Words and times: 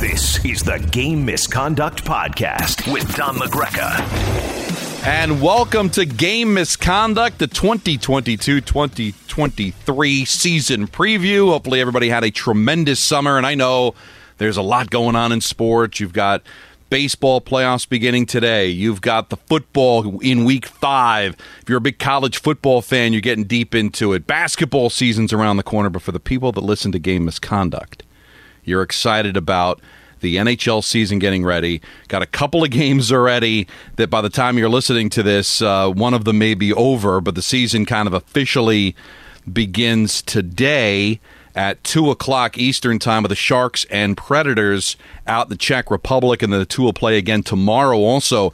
This 0.00 0.44
is 0.44 0.62
the 0.62 0.78
Game 0.92 1.24
Misconduct 1.24 2.04
Podcast 2.04 2.92
with 2.92 3.16
Don 3.16 3.36
LaGreca. 3.36 5.06
And 5.06 5.40
welcome 5.40 5.88
to 5.90 6.04
Game 6.04 6.52
Misconduct, 6.52 7.38
the 7.38 7.46
2022 7.46 8.60
2023 8.60 10.24
season 10.26 10.86
preview. 10.86 11.48
Hopefully, 11.48 11.80
everybody 11.80 12.10
had 12.10 12.24
a 12.24 12.30
tremendous 12.30 13.00
summer. 13.00 13.38
And 13.38 13.46
I 13.46 13.54
know 13.54 13.94
there's 14.36 14.58
a 14.58 14.62
lot 14.62 14.90
going 14.90 15.16
on 15.16 15.32
in 15.32 15.40
sports. 15.40 15.98
You've 15.98 16.12
got 16.12 16.42
baseball 16.90 17.40
playoffs 17.40 17.88
beginning 17.88 18.26
today. 18.26 18.68
You've 18.68 19.00
got 19.00 19.30
the 19.30 19.38
football 19.38 20.20
in 20.20 20.44
week 20.44 20.66
five. 20.66 21.36
If 21.62 21.70
you're 21.70 21.78
a 21.78 21.80
big 21.80 21.98
college 21.98 22.38
football 22.42 22.82
fan, 22.82 23.14
you're 23.14 23.22
getting 23.22 23.44
deep 23.44 23.74
into 23.74 24.12
it. 24.12 24.26
Basketball 24.26 24.90
season's 24.90 25.32
around 25.32 25.56
the 25.56 25.62
corner. 25.62 25.88
But 25.88 26.02
for 26.02 26.12
the 26.12 26.20
people 26.20 26.52
that 26.52 26.60
listen 26.60 26.92
to 26.92 26.98
Game 26.98 27.24
Misconduct, 27.24 28.02
you're 28.66 28.82
excited 28.82 29.36
about 29.36 29.80
the 30.20 30.36
NHL 30.36 30.82
season 30.82 31.18
getting 31.18 31.44
ready. 31.44 31.80
Got 32.08 32.22
a 32.22 32.26
couple 32.26 32.64
of 32.64 32.70
games 32.82 33.10
already 33.12 33.66
that 33.96 34.10
by 34.10 34.20
the 34.20 34.28
time 34.28 34.58
you're 34.58 34.68
listening 34.68 35.08
to 35.10 35.22
this, 35.22 35.62
uh, 35.62 35.88
one 35.88 36.12
of 36.14 36.24
them 36.24 36.38
may 36.38 36.54
be 36.54 36.72
over, 36.72 37.20
but 37.20 37.34
the 37.34 37.42
season 37.42 37.86
kind 37.86 38.06
of 38.06 38.12
officially 38.12 38.94
begins 39.50 40.22
today 40.22 41.20
at 41.54 41.82
2 41.84 42.10
o'clock 42.10 42.58
Eastern 42.58 42.98
Time 42.98 43.22
with 43.22 43.30
the 43.30 43.36
Sharks 43.36 43.86
and 43.90 44.16
Predators 44.16 44.96
out 45.26 45.46
in 45.46 45.50
the 45.50 45.56
Czech 45.56 45.90
Republic, 45.90 46.42
and 46.42 46.52
the 46.52 46.66
two 46.66 46.82
will 46.82 46.92
play 46.92 47.16
again 47.16 47.42
tomorrow 47.42 47.98
also 47.98 48.52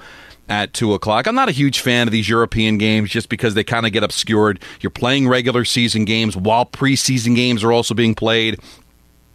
at 0.48 0.72
2 0.72 0.94
o'clock. 0.94 1.26
I'm 1.26 1.34
not 1.34 1.48
a 1.48 1.52
huge 1.52 1.80
fan 1.80 2.06
of 2.06 2.12
these 2.12 2.28
European 2.28 2.78
games 2.78 3.10
just 3.10 3.28
because 3.28 3.54
they 3.54 3.64
kind 3.64 3.86
of 3.86 3.92
get 3.92 4.04
obscured. 4.04 4.60
You're 4.80 4.90
playing 4.90 5.28
regular 5.28 5.64
season 5.64 6.04
games 6.04 6.36
while 6.36 6.66
preseason 6.66 7.34
games 7.34 7.64
are 7.64 7.72
also 7.72 7.94
being 7.94 8.14
played. 8.14 8.60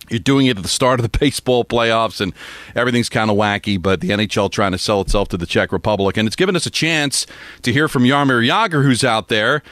You're 0.10 0.20
doing 0.20 0.48
it 0.48 0.58
at 0.58 0.64
the 0.64 0.70
start 0.70 1.00
of 1.00 1.10
the 1.10 1.18
baseball 1.20 1.66
playoffs, 1.66 2.22
and 2.22 2.34
everything's 2.76 3.10
kind 3.10 3.30
of 3.30 3.38
wacky. 3.38 3.82
But 3.82 4.02
the 4.02 4.10
NHL 4.10 4.52
trying 4.52 4.72
to 4.72 4.78
sell 4.78 5.02
itself 5.02 5.28
to 5.30 5.38
the 5.38 5.46
Czech 5.46 5.72
Republic, 5.72 6.18
and 6.18 6.28
it's 6.28 6.36
given 6.36 6.56
us 6.56 6.66
a 6.66 6.72
chance 6.72 7.26
to 7.64 7.74
hear 7.74 7.88
from 7.88 8.04
Jaromir 8.04 8.48
Jagr, 8.48 8.84
who's 8.84 9.04
out 9.04 9.28
there 9.28 9.64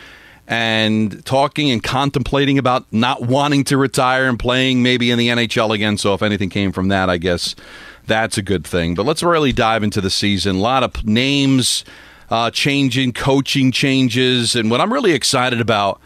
and 0.48 1.26
talking 1.26 1.72
and 1.72 1.82
contemplating 1.82 2.60
about 2.60 2.86
not 2.94 3.24
wanting 3.24 3.64
to 3.64 3.78
retire 3.78 4.30
and 4.30 4.38
playing 4.38 4.84
maybe 4.84 5.10
in 5.10 5.18
the 5.18 5.30
NHL 5.30 5.74
again. 5.74 5.98
So 5.98 6.14
if 6.14 6.22
anything 6.22 6.50
came 6.50 6.72
from 6.72 6.90
that, 6.90 7.10
I 7.10 7.18
guess 7.18 7.56
that's 8.06 8.38
a 8.38 8.44
good 8.44 8.66
thing. 8.66 8.96
But 8.96 9.06
let's 9.06 9.24
really 9.24 9.52
dive 9.52 9.84
into 9.84 10.02
the 10.02 10.12
season. 10.12 10.58
A 10.58 10.60
lot 10.60 10.84
of 10.84 11.06
names 11.06 11.84
uh, 12.30 12.52
changing, 12.52 13.14
coaching 13.14 13.72
changes, 13.72 14.56
and 14.56 14.70
what 14.70 14.82
I'm 14.82 14.94
really 14.94 15.14
excited 15.14 15.62
about 15.62 16.00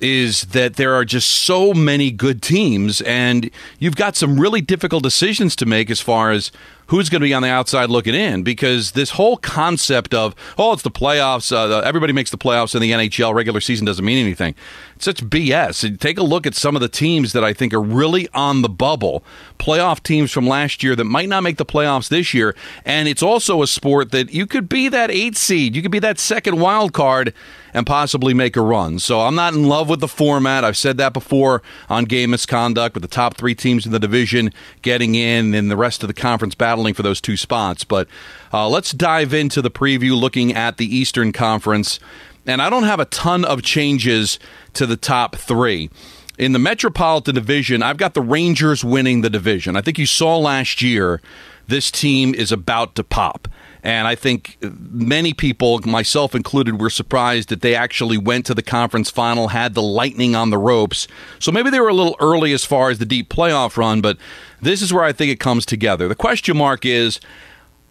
is 0.00 0.42
that 0.46 0.76
there 0.76 0.94
are 0.94 1.04
just 1.04 1.28
so 1.28 1.72
many 1.74 2.10
good 2.10 2.42
teams, 2.42 3.00
and 3.02 3.50
you've 3.78 3.96
got 3.96 4.16
some 4.16 4.38
really 4.38 4.60
difficult 4.60 5.02
decisions 5.02 5.54
to 5.56 5.66
make 5.66 5.90
as 5.90 6.00
far 6.00 6.30
as 6.30 6.50
who's 6.90 7.08
going 7.08 7.20
to 7.20 7.24
be 7.24 7.32
on 7.32 7.42
the 7.42 7.48
outside 7.48 7.88
looking 7.88 8.14
in? 8.14 8.42
Because 8.42 8.92
this 8.92 9.10
whole 9.10 9.36
concept 9.36 10.12
of 10.12 10.34
oh 10.58 10.72
it's 10.72 10.82
the 10.82 10.90
playoffs 10.90 11.52
uh, 11.52 11.80
everybody 11.80 12.12
makes 12.12 12.30
the 12.30 12.38
playoffs 12.38 12.74
in 12.74 12.82
the 12.82 12.90
NHL 12.90 13.32
regular 13.32 13.60
season 13.60 13.86
doesn't 13.86 14.04
mean 14.04 14.18
anything. 14.18 14.54
It's 14.96 15.04
such 15.04 15.24
BS 15.24 15.98
take 15.98 16.18
a 16.18 16.22
look 16.22 16.46
at 16.46 16.54
some 16.54 16.74
of 16.74 16.82
the 16.82 16.88
teams 16.88 17.32
that 17.32 17.44
I 17.44 17.52
think 17.52 17.72
are 17.72 17.80
really 17.80 18.28
on 18.34 18.62
the 18.62 18.68
bubble. 18.68 19.24
Playoff 19.58 20.02
teams 20.02 20.32
from 20.32 20.46
last 20.46 20.82
year 20.82 20.96
that 20.96 21.04
might 21.04 21.28
not 21.28 21.42
make 21.42 21.56
the 21.56 21.66
playoffs 21.66 22.08
this 22.08 22.34
year. 22.34 22.54
And 22.84 23.08
it's 23.08 23.22
also 23.22 23.62
a 23.62 23.66
sport 23.66 24.10
that 24.10 24.32
you 24.32 24.46
could 24.46 24.68
be 24.68 24.88
that 24.88 25.10
8 25.10 25.36
seed 25.36 25.76
you 25.76 25.82
could 25.82 25.90
be 25.92 26.00
that 26.00 26.18
second 26.18 26.58
wild 26.58 26.92
card 26.92 27.32
and 27.72 27.86
possibly 27.86 28.34
make 28.34 28.56
a 28.56 28.60
run. 28.60 28.98
So 28.98 29.20
I'm 29.20 29.34
not 29.34 29.54
in 29.54 29.68
love 29.68 29.88
with 29.88 30.00
the 30.00 30.08
format. 30.08 30.64
I've 30.64 30.76
said 30.76 30.96
that 30.98 31.12
before 31.12 31.62
on 31.88 32.04
game 32.04 32.30
misconduct 32.30 32.94
with 32.94 33.02
the 33.02 33.08
top 33.08 33.36
three 33.36 33.54
teams 33.54 33.86
in 33.86 33.92
the 33.92 33.98
division 33.98 34.52
getting 34.82 35.14
in 35.14 35.54
and 35.54 35.70
the 35.70 35.76
rest 35.76 36.02
of 36.02 36.08
the 36.08 36.14
conference 36.14 36.54
battling 36.80 36.94
for 36.94 37.02
those 37.02 37.20
two 37.20 37.36
spots. 37.36 37.84
But 37.84 38.08
uh, 38.52 38.68
let's 38.68 38.92
dive 38.92 39.34
into 39.34 39.60
the 39.60 39.70
preview 39.70 40.18
looking 40.18 40.54
at 40.54 40.78
the 40.78 40.96
Eastern 40.96 41.30
Conference. 41.30 42.00
And 42.46 42.62
I 42.62 42.70
don't 42.70 42.84
have 42.84 43.00
a 43.00 43.04
ton 43.04 43.44
of 43.44 43.62
changes 43.62 44.38
to 44.72 44.86
the 44.86 44.96
top 44.96 45.36
three. 45.36 45.90
In 46.38 46.52
the 46.52 46.58
Metropolitan 46.58 47.34
Division, 47.34 47.82
I've 47.82 47.98
got 47.98 48.14
the 48.14 48.22
Rangers 48.22 48.82
winning 48.82 49.20
the 49.20 49.28
division. 49.28 49.76
I 49.76 49.82
think 49.82 49.98
you 49.98 50.06
saw 50.06 50.38
last 50.38 50.80
year 50.80 51.20
this 51.68 51.90
team 51.90 52.34
is 52.34 52.50
about 52.50 52.94
to 52.94 53.04
pop. 53.04 53.46
And 53.82 54.06
I 54.06 54.14
think 54.14 54.58
many 54.60 55.32
people, 55.32 55.80
myself 55.80 56.34
included, 56.34 56.80
were 56.80 56.90
surprised 56.90 57.48
that 57.48 57.62
they 57.62 57.74
actually 57.74 58.18
went 58.18 58.46
to 58.46 58.54
the 58.54 58.62
conference 58.62 59.10
final, 59.10 59.48
had 59.48 59.74
the 59.74 59.82
lightning 59.82 60.34
on 60.34 60.50
the 60.50 60.58
ropes. 60.58 61.08
So 61.38 61.50
maybe 61.50 61.70
they 61.70 61.80
were 61.80 61.88
a 61.88 61.94
little 61.94 62.16
early 62.20 62.52
as 62.52 62.64
far 62.64 62.90
as 62.90 62.98
the 62.98 63.06
deep 63.06 63.28
playoff 63.30 63.76
run, 63.76 64.00
but 64.00 64.18
this 64.60 64.82
is 64.82 64.92
where 64.92 65.04
I 65.04 65.12
think 65.12 65.32
it 65.32 65.40
comes 65.40 65.64
together. 65.64 66.08
The 66.08 66.14
question 66.14 66.56
mark 66.56 66.84
is 66.84 67.20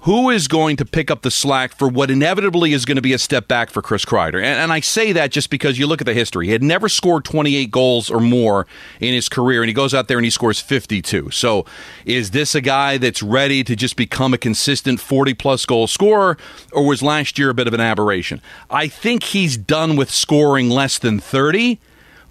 who 0.01 0.29
is 0.29 0.47
going 0.47 0.77
to 0.77 0.85
pick 0.85 1.11
up 1.11 1.23
the 1.23 1.31
slack 1.31 1.75
for 1.75 1.87
what 1.87 2.09
inevitably 2.09 2.71
is 2.71 2.85
going 2.85 2.95
to 2.95 3.01
be 3.01 3.11
a 3.11 3.17
step 3.17 3.49
back 3.49 3.69
for 3.69 3.81
Chris 3.81 4.05
Kreider? 4.05 4.35
And, 4.35 4.59
and, 4.59 4.71
I 4.71 4.79
say 4.79 5.11
that 5.11 5.31
just 5.31 5.49
because 5.49 5.77
you 5.77 5.87
look 5.87 5.99
at 5.99 6.05
the 6.05 6.13
history. 6.13 6.45
He 6.45 6.53
had 6.53 6.63
never 6.63 6.87
scored 6.87 7.25
28 7.25 7.69
goals 7.69 8.09
or 8.09 8.21
more 8.21 8.65
in 9.01 9.13
his 9.13 9.27
career, 9.27 9.61
and 9.61 9.67
he 9.67 9.73
goes 9.73 9.93
out 9.93 10.07
there 10.07 10.17
and 10.17 10.23
he 10.23 10.29
scores 10.29 10.59
52. 10.59 11.31
So 11.31 11.65
is 12.05 12.31
this 12.31 12.55
a 12.55 12.61
guy 12.61 12.97
that's 12.97 13.21
ready 13.21 13.63
to 13.65 13.75
just 13.75 13.97
become 13.97 14.33
a 14.33 14.38
consistent 14.38 15.01
40 15.01 15.33
plus 15.33 15.65
goal 15.65 15.85
scorer, 15.88 16.38
or 16.71 16.85
was 16.85 17.01
last 17.01 17.38
year 17.38 17.49
a 17.49 17.53
bit 17.53 17.67
of 17.67 17.73
an 17.73 17.81
aberration? 17.81 18.41
I 18.69 18.88
think 18.88 19.23
he's 19.23 19.57
done 19.57 19.97
with 19.97 20.09
scoring 20.09 20.69
less 20.69 20.97
than 20.97 21.19
30. 21.19 21.79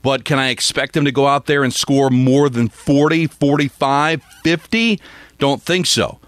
But 0.00 0.24
can 0.24 0.38
I 0.38 0.50
expect 0.50 0.96
him 0.96 1.04
to 1.04 1.12
go 1.12 1.26
out 1.26 1.46
there 1.46 1.64
and 1.64 1.74
score 1.74 2.08
more 2.08 2.48
than 2.48 2.68
40, 2.68 3.26
45, 3.26 4.22
50? 4.44 5.00
Don't 5.38 5.60
think 5.60 5.86
so. 5.86 6.20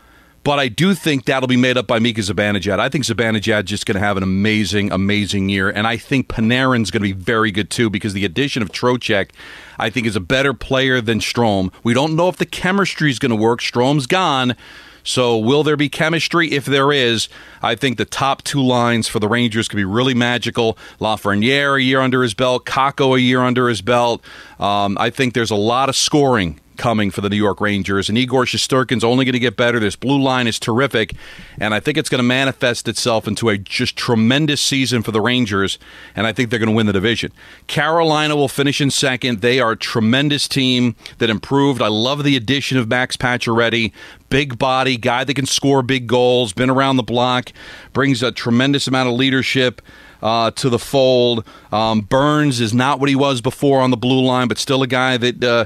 But 0.43 0.59
I 0.59 0.69
do 0.69 0.95
think 0.95 1.27
that'll 1.27 1.49
be 1.49 1.59
made 1.59 1.77
up 1.77 1.87
by 1.87 1.99
Mika 1.99 2.23
Zibanejad. 2.23 2.79
I 2.79 2.89
think 2.89 3.05
Zibanejad's 3.05 3.69
just 3.69 3.85
going 3.85 3.97
to 3.97 4.01
have 4.01 4.17
an 4.17 4.23
amazing, 4.23 4.91
amazing 4.91 5.51
year. 5.51 5.69
And 5.69 5.87
I 5.87 5.99
think 5.99 6.29
Panarin's 6.29 6.91
going 6.91 7.03
to 7.03 7.09
be 7.09 7.13
very 7.13 7.51
good 7.51 7.69
too 7.69 7.91
because 7.91 8.15
the 8.15 8.25
addition 8.25 8.63
of 8.63 8.71
Trocheck, 8.71 9.31
I 9.79 9.91
think, 9.91 10.07
is 10.07 10.17
a 10.17 10.21
better 10.21 10.55
player 10.55 11.03
than 11.03 11.21
Strome. 11.21 11.73
We 11.85 11.93
don't 11.93 12.17
know 12.17 12.29
if 12.29 12.39
the 12.39 12.47
chemistry 12.47 13.11
is 13.11 13.19
going 13.19 13.31
to 13.31 13.37
work. 13.37 13.61
Strome's 13.61 14.07
gone. 14.07 14.57
So, 15.03 15.39
will 15.39 15.63
there 15.63 15.79
be 15.79 15.89
chemistry? 15.89 16.53
If 16.53 16.67
there 16.67 16.93
is, 16.93 17.29
I 17.63 17.75
think 17.75 17.97
the 17.97 18.05
top 18.05 18.43
two 18.43 18.63
lines 18.63 19.09
for 19.09 19.19
the 19.19 19.29
Rangers 19.29 19.67
could 19.67 19.77
be 19.77 19.85
really 19.85 20.13
magical. 20.13 20.77
Lafreniere 21.01 21.79
a 21.79 21.83
year 21.83 22.01
under 22.01 22.23
his 22.23 22.35
belt, 22.35 22.67
Kakko 22.67 23.17
a 23.17 23.21
year 23.21 23.41
under 23.41 23.69
his 23.69 23.81
belt. 23.81 24.23
Um, 24.59 24.99
I 25.01 25.09
think 25.09 25.33
there's 25.33 25.51
a 25.51 25.57
lot 25.57 25.89
of 25.89 25.97
scoring 25.97 26.61
coming 26.81 27.11
for 27.11 27.21
the 27.21 27.29
New 27.29 27.37
York 27.37 27.61
Rangers, 27.61 28.09
and 28.09 28.17
Igor 28.17 28.47
Shesterkin's 28.47 29.05
only 29.05 29.27
going 29.27 29.35
to 29.35 29.39
get 29.39 29.55
better. 29.55 29.79
This 29.79 29.97
blue 29.97 30.21
line 30.21 30.47
is 30.47 30.59
terrific, 30.59 31.13
and 31.59 31.75
I 31.75 31.79
think 31.79 31.99
it's 31.99 32.09
going 32.09 32.21
to 32.21 32.27
manifest 32.27 32.89
itself 32.89 33.29
into 33.29 33.51
a 33.51 33.59
just 33.59 33.97
tremendous 33.97 34.63
season 34.63 35.03
for 35.03 35.13
the 35.13 35.21
Rangers, 35.21 35.79
and 36.17 36.27
I 36.27 36.33
think 36.33 36.49
they're 36.49 36.59
going 36.59 36.71
to 36.71 36.75
win 36.75 36.87
the 36.87 36.95
division. 36.95 37.33
Carolina 37.67 38.35
will 38.35 38.49
finish 38.49 38.81
in 38.81 38.91
second. 38.91 39.43
They 39.43 39.61
are 39.61 39.73
a 39.73 39.77
tremendous 39.77 40.49
team 40.49 40.97
that 41.19 41.29
improved. 41.29 41.83
I 41.83 41.89
love 41.89 42.25
the 42.25 42.35
addition 42.35 42.79
of 42.79 42.89
Max 42.89 43.15
Pacioretty, 43.15 43.93
big 44.31 44.59
body 44.59 44.97
guy 44.97 45.25
that 45.25 45.35
can 45.35 45.45
score 45.45 45.83
big 45.83 46.07
goals, 46.07 46.55
been 46.55 46.71
around 46.71 46.97
the 46.97 47.03
block, 47.03 47.53
brings 47.93 48.23
a 48.23 48.33
tremendous 48.33 48.89
amount 48.89 49.11
of 49.11 49.15
leadership. 49.15 49.83
Uh, 50.23 50.51
to 50.51 50.69
the 50.69 50.79
fold. 50.79 51.47
Um, 51.73 52.03
Burns 52.03 52.61
is 52.61 52.75
not 52.75 53.01
what 53.01 53.09
he 53.09 53.17
was 53.17 53.41
before 53.41 53.81
on 53.81 53.91
the 53.91 53.97
blue 53.97 54.23
line, 54.23 54.49
but 54.49 54.59
still 54.59 54.83
a 54.83 54.87
guy 54.87 55.17
that 55.17 55.43
uh, 55.43 55.65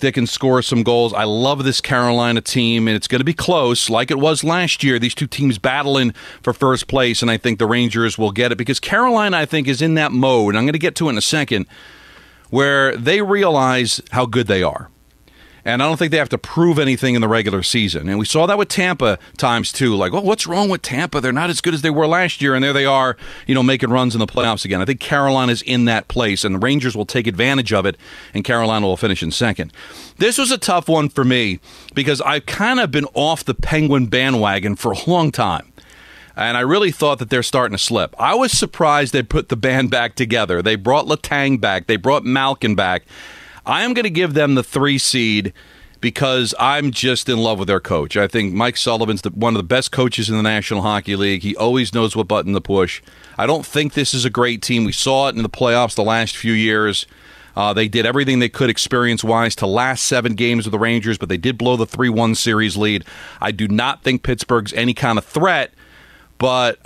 that 0.00 0.14
can 0.14 0.26
score 0.26 0.62
some 0.62 0.82
goals. 0.82 1.12
I 1.12 1.24
love 1.24 1.64
this 1.64 1.80
Carolina 1.80 2.40
team, 2.40 2.88
and 2.88 2.96
it's 2.96 3.08
going 3.08 3.20
to 3.20 3.24
be 3.24 3.34
close, 3.34 3.88
like 3.88 4.10
it 4.10 4.18
was 4.18 4.44
last 4.44 4.82
year. 4.82 4.98
These 4.98 5.14
two 5.14 5.26
teams 5.26 5.58
battling 5.58 6.12
for 6.42 6.52
first 6.52 6.88
place, 6.88 7.22
and 7.22 7.30
I 7.30 7.36
think 7.36 7.58
the 7.58 7.66
Rangers 7.66 8.18
will 8.18 8.32
get 8.32 8.52
it 8.52 8.58
because 8.58 8.80
Carolina, 8.80 9.38
I 9.38 9.46
think, 9.46 9.68
is 9.68 9.80
in 9.80 9.94
that 9.94 10.12
mode. 10.12 10.56
I'm 10.56 10.64
going 10.64 10.72
to 10.72 10.78
get 10.78 10.94
to 10.96 11.08
in 11.08 11.16
a 11.16 11.22
second, 11.22 11.66
where 12.50 12.96
they 12.96 13.22
realize 13.22 14.00
how 14.10 14.26
good 14.26 14.46
they 14.46 14.62
are. 14.62 14.90
And 15.64 15.82
I 15.82 15.86
don't 15.86 15.96
think 15.96 16.10
they 16.10 16.18
have 16.18 16.28
to 16.30 16.38
prove 16.38 16.78
anything 16.78 17.14
in 17.14 17.20
the 17.20 17.28
regular 17.28 17.62
season. 17.62 18.08
And 18.08 18.18
we 18.18 18.24
saw 18.24 18.46
that 18.46 18.58
with 18.58 18.68
Tampa 18.68 19.18
times 19.36 19.72
too. 19.72 19.94
Like, 19.94 20.12
oh, 20.12 20.20
what's 20.20 20.46
wrong 20.46 20.68
with 20.68 20.82
Tampa? 20.82 21.20
They're 21.20 21.32
not 21.32 21.50
as 21.50 21.60
good 21.60 21.74
as 21.74 21.82
they 21.82 21.90
were 21.90 22.06
last 22.06 22.40
year. 22.40 22.54
And 22.54 22.64
there 22.64 22.72
they 22.72 22.86
are, 22.86 23.16
you 23.46 23.54
know, 23.54 23.62
making 23.62 23.90
runs 23.90 24.14
in 24.14 24.18
the 24.18 24.26
playoffs 24.26 24.64
again. 24.64 24.80
I 24.80 24.84
think 24.84 25.00
Carolina's 25.00 25.62
in 25.62 25.84
that 25.86 26.08
place, 26.08 26.44
and 26.44 26.54
the 26.54 26.58
Rangers 26.58 26.96
will 26.96 27.06
take 27.06 27.26
advantage 27.26 27.72
of 27.72 27.86
it, 27.86 27.96
and 28.34 28.44
Carolina 28.44 28.86
will 28.86 28.96
finish 28.96 29.22
in 29.22 29.30
second. 29.30 29.72
This 30.18 30.38
was 30.38 30.50
a 30.50 30.58
tough 30.58 30.88
one 30.88 31.08
for 31.08 31.24
me 31.24 31.60
because 31.94 32.20
I've 32.20 32.46
kind 32.46 32.80
of 32.80 32.90
been 32.90 33.06
off 33.14 33.44
the 33.44 33.54
Penguin 33.54 34.06
bandwagon 34.06 34.76
for 34.76 34.92
a 34.92 35.10
long 35.10 35.30
time 35.30 35.72
and 36.36 36.56
I 36.56 36.60
really 36.60 36.90
thought 36.90 37.18
that 37.18 37.28
they're 37.28 37.42
starting 37.42 37.76
to 37.76 37.82
slip. 37.82 38.14
I 38.18 38.34
was 38.34 38.52
surprised 38.52 39.12
they 39.12 39.22
put 39.22 39.50
the 39.50 39.56
band 39.56 39.90
back 39.90 40.14
together. 40.14 40.62
They 40.62 40.76
brought 40.76 41.06
Letang 41.06 41.60
back. 41.60 41.86
They 41.86 41.96
brought 41.96 42.24
Malkin 42.24 42.74
back. 42.74 43.04
I 43.64 43.82
am 43.82 43.94
going 43.94 44.04
to 44.04 44.10
give 44.10 44.34
them 44.34 44.54
the 44.54 44.62
three 44.62 44.98
seed 44.98 45.52
because 46.00 46.54
I'm 46.58 46.90
just 46.90 47.28
in 47.28 47.38
love 47.38 47.58
with 47.58 47.68
their 47.68 47.80
coach. 47.80 48.16
I 48.16 48.26
think 48.26 48.54
Mike 48.54 48.76
Sullivan's 48.76 49.22
the, 49.22 49.30
one 49.30 49.54
of 49.54 49.58
the 49.58 49.64
best 49.66 49.92
coaches 49.92 50.30
in 50.30 50.36
the 50.36 50.42
National 50.42 50.82
Hockey 50.82 51.16
League. 51.16 51.42
He 51.42 51.54
always 51.56 51.92
knows 51.92 52.16
what 52.16 52.28
button 52.28 52.54
to 52.54 52.60
push. 52.60 53.02
I 53.36 53.46
don't 53.46 53.66
think 53.66 53.92
this 53.92 54.14
is 54.14 54.24
a 54.24 54.30
great 54.30 54.62
team. 54.62 54.84
We 54.84 54.92
saw 54.92 55.28
it 55.28 55.36
in 55.36 55.42
the 55.42 55.48
playoffs 55.50 55.94
the 55.94 56.04
last 56.04 56.36
few 56.36 56.52
years. 56.52 57.06
Uh, 57.56 57.72
they 57.72 57.88
did 57.88 58.06
everything 58.06 58.38
they 58.38 58.48
could 58.48 58.70
experience 58.70 59.24
wise 59.24 59.54
to 59.56 59.66
last 59.66 60.04
seven 60.04 60.34
games 60.34 60.64
with 60.64 60.72
the 60.72 60.78
Rangers, 60.78 61.18
but 61.18 61.28
they 61.28 61.36
did 61.36 61.58
blow 61.58 61.76
the 61.76 61.86
3 61.86 62.08
1 62.08 62.34
series 62.34 62.76
lead. 62.76 63.04
I 63.40 63.50
do 63.50 63.68
not 63.68 64.02
think 64.02 64.22
Pittsburgh's 64.22 64.72
any 64.72 64.94
kind 64.94 65.18
of 65.18 65.24
threat, 65.24 65.72
but 66.38 66.78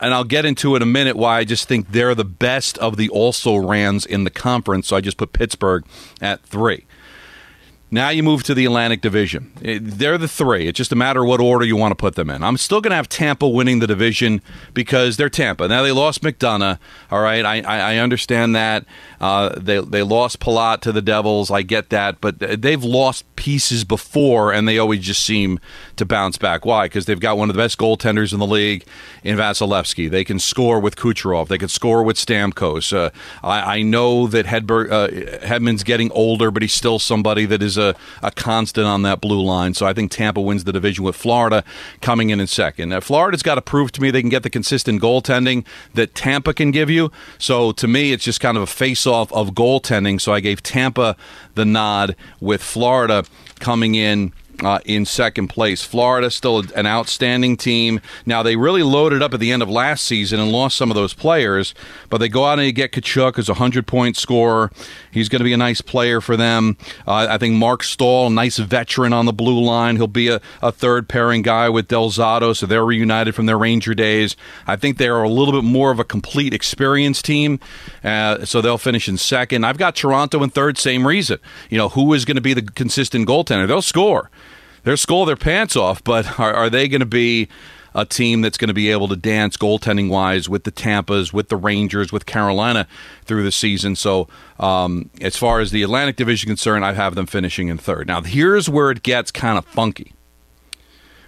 and 0.00 0.12
I'll 0.12 0.24
get 0.24 0.44
into 0.44 0.76
in 0.76 0.82
a 0.82 0.86
minute 0.86 1.16
why 1.16 1.38
I 1.38 1.44
just 1.44 1.68
think 1.68 1.90
they're 1.90 2.14
the 2.14 2.24
best 2.24 2.78
of 2.78 2.96
the 2.96 3.08
also 3.08 3.56
rans 3.56 4.04
in 4.04 4.24
the 4.24 4.30
conference. 4.30 4.88
So 4.88 4.96
I 4.96 5.00
just 5.00 5.16
put 5.16 5.32
Pittsburgh 5.32 5.84
at 6.20 6.42
three. 6.42 6.86
Now 7.90 8.08
you 8.08 8.24
move 8.24 8.42
to 8.44 8.54
the 8.54 8.64
Atlantic 8.64 9.02
Division. 9.02 9.52
They're 9.60 10.18
the 10.18 10.26
three. 10.26 10.66
It's 10.66 10.76
just 10.76 10.90
a 10.90 10.96
matter 10.96 11.22
of 11.22 11.28
what 11.28 11.40
order 11.40 11.64
you 11.64 11.76
want 11.76 11.92
to 11.92 11.96
put 11.96 12.16
them 12.16 12.28
in. 12.28 12.42
I'm 12.42 12.56
still 12.56 12.80
going 12.80 12.90
to 12.90 12.96
have 12.96 13.08
Tampa 13.08 13.48
winning 13.48 13.78
the 13.78 13.86
division 13.86 14.42
because 14.72 15.16
they're 15.16 15.28
Tampa. 15.28 15.68
Now 15.68 15.82
they 15.82 15.92
lost 15.92 16.22
McDonagh. 16.22 16.78
All 17.12 17.20
right, 17.20 17.44
I, 17.44 17.60
I 17.60 17.96
understand 17.98 18.56
that. 18.56 18.84
Uh, 19.20 19.50
they 19.56 19.78
they 19.78 20.02
lost 20.02 20.40
Palat 20.40 20.80
to 20.80 20.92
the 20.92 21.02
Devils. 21.02 21.50
I 21.50 21.62
get 21.62 21.90
that, 21.90 22.20
but 22.20 22.38
they've 22.38 22.82
lost 22.82 23.24
pieces 23.36 23.84
before, 23.84 24.52
and 24.52 24.66
they 24.66 24.78
always 24.78 25.00
just 25.00 25.22
seem 25.22 25.60
to 25.96 26.04
bounce 26.04 26.36
back. 26.36 26.64
Why? 26.64 26.86
Because 26.86 27.06
they've 27.06 27.20
got 27.20 27.38
one 27.38 27.48
of 27.48 27.56
the 27.56 27.62
best 27.62 27.78
goaltenders 27.78 28.32
in 28.32 28.38
the 28.38 28.46
league 28.46 28.84
in 29.22 29.36
Vasilevskiy. 29.36 30.10
They 30.10 30.24
can 30.24 30.38
score 30.38 30.80
with 30.80 30.96
Kucherov. 30.96 31.48
They 31.48 31.58
can 31.58 31.68
score 31.68 32.02
with 32.02 32.16
Stamkos. 32.16 32.92
Uh, 32.94 33.10
I, 33.42 33.78
I, 33.78 33.82
know 33.82 34.26
that 34.26 34.46
Hedberg, 34.46 34.90
uh, 34.90 35.08
Hedman's 35.46 35.84
getting 35.84 36.10
older, 36.12 36.50
but 36.50 36.62
he's 36.62 36.72
still 36.72 36.98
somebody 36.98 37.44
that 37.46 37.62
is 37.62 37.73
a, 37.76 37.94
a 38.22 38.30
constant 38.30 38.86
on 38.86 39.02
that 39.02 39.20
blue 39.20 39.42
line. 39.42 39.74
So 39.74 39.86
I 39.86 39.92
think 39.92 40.10
Tampa 40.10 40.40
wins 40.40 40.64
the 40.64 40.72
division 40.72 41.04
with 41.04 41.16
Florida 41.16 41.64
coming 42.00 42.30
in 42.30 42.40
in 42.40 42.46
second. 42.46 42.90
Now, 42.90 43.00
Florida's 43.00 43.42
got 43.42 43.56
to 43.56 43.62
prove 43.62 43.92
to 43.92 44.00
me 44.00 44.10
they 44.10 44.20
can 44.20 44.30
get 44.30 44.42
the 44.42 44.50
consistent 44.50 45.00
goaltending 45.00 45.64
that 45.94 46.14
Tampa 46.14 46.54
can 46.54 46.70
give 46.70 46.90
you. 46.90 47.10
So 47.38 47.72
to 47.72 47.88
me, 47.88 48.12
it's 48.12 48.24
just 48.24 48.40
kind 48.40 48.56
of 48.56 48.62
a 48.62 48.66
face-off 48.66 49.32
of 49.32 49.50
goaltending. 49.50 50.20
So 50.20 50.32
I 50.32 50.40
gave 50.40 50.62
Tampa 50.62 51.16
the 51.54 51.64
nod 51.64 52.16
with 52.40 52.62
Florida 52.62 53.24
coming 53.60 53.94
in 53.94 54.32
uh, 54.62 54.78
in 54.84 55.04
second 55.04 55.48
place. 55.48 55.82
Florida 55.82 56.30
still 56.30 56.64
an 56.76 56.86
outstanding 56.86 57.56
team. 57.56 58.00
Now 58.26 58.42
they 58.42 58.56
really 58.56 58.82
loaded 58.82 59.22
up 59.22 59.34
at 59.34 59.40
the 59.40 59.52
end 59.52 59.62
of 59.62 59.70
last 59.70 60.04
season 60.04 60.40
and 60.40 60.52
lost 60.52 60.76
some 60.76 60.90
of 60.90 60.94
those 60.94 61.14
players, 61.14 61.74
but 62.10 62.18
they 62.18 62.28
go 62.28 62.44
out 62.44 62.58
and 62.58 62.62
they 62.62 62.72
get 62.72 62.92
Tkachuk 62.92 63.38
as 63.38 63.48
a 63.48 63.54
hundred 63.54 63.86
point 63.86 64.16
scorer. 64.16 64.70
He's 65.14 65.28
going 65.28 65.40
to 65.40 65.44
be 65.44 65.52
a 65.52 65.56
nice 65.56 65.80
player 65.80 66.20
for 66.20 66.36
them. 66.36 66.76
Uh, 67.06 67.28
I 67.30 67.38
think 67.38 67.54
Mark 67.54 67.82
Staal, 67.82 68.30
nice 68.30 68.58
veteran 68.58 69.12
on 69.12 69.26
the 69.26 69.32
blue 69.32 69.62
line. 69.62 69.96
He'll 69.96 70.06
be 70.08 70.28
a, 70.28 70.40
a 70.60 70.72
third 70.72 71.08
pairing 71.08 71.42
guy 71.42 71.68
with 71.68 71.88
Del 71.88 72.10
Zotto, 72.10 72.54
so 72.54 72.66
they're 72.66 72.84
reunited 72.84 73.34
from 73.34 73.46
their 73.46 73.56
Ranger 73.56 73.94
days. 73.94 74.36
I 74.66 74.76
think 74.76 74.98
they 74.98 75.08
are 75.08 75.22
a 75.22 75.28
little 75.28 75.52
bit 75.52 75.64
more 75.64 75.90
of 75.90 76.00
a 76.00 76.04
complete 76.04 76.52
experience 76.52 77.22
team, 77.22 77.60
uh, 78.02 78.44
so 78.44 78.60
they'll 78.60 78.76
finish 78.76 79.08
in 79.08 79.16
second. 79.16 79.64
I've 79.64 79.78
got 79.78 79.96
Toronto 79.96 80.42
in 80.42 80.50
third, 80.50 80.76
same 80.76 81.06
reason. 81.06 81.38
You 81.70 81.78
know, 81.78 81.88
who 81.90 82.12
is 82.12 82.24
going 82.24 82.36
to 82.36 82.42
be 82.42 82.52
the 82.52 82.62
consistent 82.62 83.28
goaltender? 83.28 83.66
They'll 83.66 83.80
score 83.80 84.30
they'll 84.84 84.96
score 84.96 85.26
their 85.26 85.36
pants 85.36 85.76
off, 85.76 86.04
but 86.04 86.38
are, 86.38 86.54
are 86.54 86.70
they 86.70 86.88
going 86.88 87.00
to 87.00 87.06
be 87.06 87.48
a 87.94 88.04
team 88.04 88.40
that's 88.40 88.58
going 88.58 88.68
to 88.68 88.74
be 88.74 88.90
able 88.90 89.08
to 89.08 89.16
dance 89.16 89.56
goaltending 89.56 90.08
wise 90.08 90.48
with 90.48 90.64
the 90.64 90.72
Tampas, 90.72 91.32
with 91.32 91.48
the 91.48 91.56
Rangers, 91.56 92.12
with 92.12 92.26
Carolina 92.26 92.86
through 93.24 93.44
the 93.44 93.52
season. 93.52 93.96
So, 93.96 94.28
um, 94.58 95.10
as 95.20 95.36
far 95.36 95.60
as 95.60 95.70
the 95.70 95.82
Atlantic 95.82 96.16
Division 96.16 96.48
concerned, 96.48 96.84
I 96.84 96.92
have 96.92 97.14
them 97.14 97.26
finishing 97.26 97.68
in 97.68 97.78
third. 97.78 98.06
Now, 98.08 98.22
here's 98.22 98.68
where 98.68 98.90
it 98.90 99.02
gets 99.02 99.30
kind 99.30 99.58
of 99.58 99.64
funky 99.64 100.12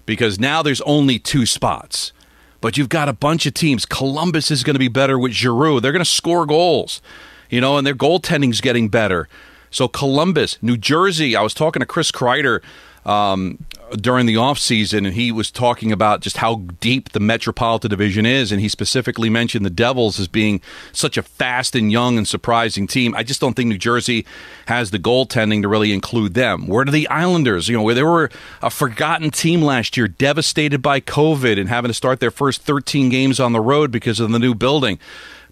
because 0.07 0.39
now 0.41 0.63
there's 0.63 0.81
only 0.83 1.19
two 1.19 1.47
spots. 1.47 2.13
But 2.61 2.77
you've 2.77 2.89
got 2.89 3.09
a 3.09 3.13
bunch 3.13 3.45
of 3.47 3.55
teams. 3.55 3.85
Columbus 3.85 4.51
is 4.51 4.65
going 4.65 4.75
to 4.75 4.81
be 4.81 4.89
better 4.89 5.19
with 5.19 5.33
Giroux. 5.33 5.79
They're 5.79 5.93
going 5.93 6.05
to 6.05 6.11
score 6.11 6.47
goals, 6.47 7.03
you 7.51 7.61
know, 7.61 7.77
and 7.77 7.87
their 7.87 7.95
goaltending's 7.95 8.63
getting 8.63 8.89
better. 8.89 9.29
So 9.71 9.89
Columbus, 9.89 10.59
New 10.63 10.77
Jersey. 10.79 11.37
I 11.37 11.43
was 11.43 11.53
talking 11.53 11.81
to 11.81 11.87
Chris 11.87 12.11
Kreider 12.11 12.63
um, 13.07 13.65
during 14.01 14.27
the 14.27 14.35
offseason, 14.35 15.07
and 15.07 15.15
he 15.15 15.31
was 15.31 15.51
talking 15.51 15.93
about 15.93 16.21
just 16.21 16.39
how 16.39 16.57
deep 16.81 17.11
the 17.11 17.21
Metropolitan 17.21 17.89
Division 17.89 18.27
is, 18.27 18.51
and 18.51 18.61
he 18.61 18.69
specifically 18.69 19.31
mentioned 19.31 19.65
the 19.65 19.71
Devils 19.71 20.19
as 20.19 20.27
being 20.27 20.61
such 20.93 21.17
a 21.17 21.23
fast 21.23 21.77
and 21.77 21.93
young 21.93 22.19
and 22.19 22.27
surprising 22.27 22.89
team. 22.89 23.15
I 23.15 23.23
just 23.23 23.41
don't 23.41 23.55
think 23.55 23.69
New 23.69 23.79
Jersey 23.79 24.27
has 24.67 24.91
the 24.91 24.99
goaltending 24.99 25.63
to 25.63 25.69
really 25.69 25.93
include 25.93 26.35
them. 26.35 26.67
Where 26.67 26.85
do 26.85 26.91
the 26.91 27.09
Islanders? 27.09 27.69
You 27.69 27.77
know, 27.77 27.83
where 27.83 27.95
they 27.95 28.03
were 28.03 28.29
a 28.61 28.71
forgotten 28.71 29.31
team 29.31 29.63
last 29.63 29.97
year, 29.97 30.09
devastated 30.09 30.83
by 30.83 31.01
COVID 31.01 31.59
and 31.59 31.69
having 31.69 31.89
to 31.89 31.95
start 31.95 32.19
their 32.19 32.33
first 32.33 32.63
13 32.63 33.09
games 33.09 33.39
on 33.39 33.53
the 33.53 33.61
road 33.61 33.93
because 33.93 34.19
of 34.19 34.33
the 34.33 34.39
new 34.41 34.55
building 34.55 34.99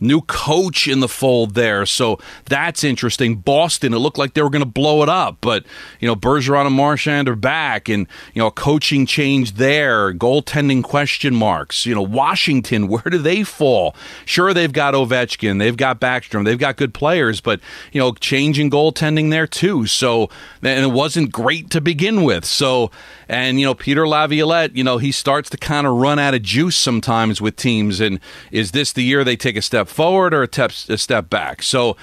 new 0.01 0.21
coach 0.23 0.89
in 0.89 1.01
the 1.01 1.09
fold 1.09 1.55
there. 1.55 1.87
So 1.87 2.19
that's 2.47 2.85
interesting. 2.85 3.37
Boston, 3.37 3.95
it 3.95 3.99
looked 3.99 4.19
like 4.19 4.35
they 4.35 4.43
were 4.43 4.51
going 4.51 4.65
to 4.65 4.67
blow 4.67 5.03
it 5.03 5.09
up, 5.09 5.39
but 5.41 5.65
you 6.01 6.09
know 6.09 6.17
Bergeron 6.17 6.67
and 6.67 6.75
Marchand 6.75 7.29
are 7.29 7.37
back, 7.37 7.89
and 7.89 8.07
you 8.35 8.41
know 8.41 8.51
coaching 8.51 9.07
change 9.07 9.53
there, 9.55 10.13
goaltending 10.13 10.83
question 10.83 11.35
marks. 11.35 11.87
You 11.87 11.95
know 11.95 12.03
Washington, 12.03 12.89
where 12.95 13.03
do 13.11 13.19
they 13.19 13.43
fall? 13.43 13.95
Sure, 14.25 14.53
they've 14.55 14.73
got 14.73 14.95
Ovechkin, 14.95 15.59
they've 15.59 15.77
got 15.77 16.01
Backstrom, 16.01 16.45
they've 16.45 16.59
got 16.59 16.77
good 16.77 16.95
players, 16.95 17.41
but 17.41 17.61
you 17.93 18.01
know 18.01 18.13
changing 18.15 18.71
goaltending 18.71 19.31
there 19.31 19.47
too. 19.47 19.87
So 19.87 20.31
and 20.63 20.85
it 20.85 20.93
wasn't 20.93 21.33
great 21.33 21.71
to 21.71 21.81
begin 21.81 22.23
with. 22.23 22.45
So 22.45 22.91
and 23.29 23.59
you 23.59 23.67
know 23.67 23.75
Peter 23.75 24.07
Laviolette, 24.07 24.77
you 24.77 24.85
know 24.85 24.99
he 24.99 25.13
starts 25.13 25.51
to 25.51 25.57
kind 25.57 25.87
of 25.87 25.95
run 25.95 26.19
out 26.19 26.35
of 26.35 26.43
juice 26.43 26.77
sometimes 26.77 27.41
with 27.41 27.57
teams. 27.57 28.01
And 28.01 28.21
is 28.51 28.73
this 28.73 28.93
the 28.93 29.03
year 29.03 29.25
they 29.25 29.37
take 29.37 29.57
a 29.57 29.63
step 29.63 29.84
forward 29.89 30.35
or 30.35 30.43
a, 30.43 30.71
a 30.89 30.99
step 30.99 31.31
back? 31.31 31.63
So 31.63 31.97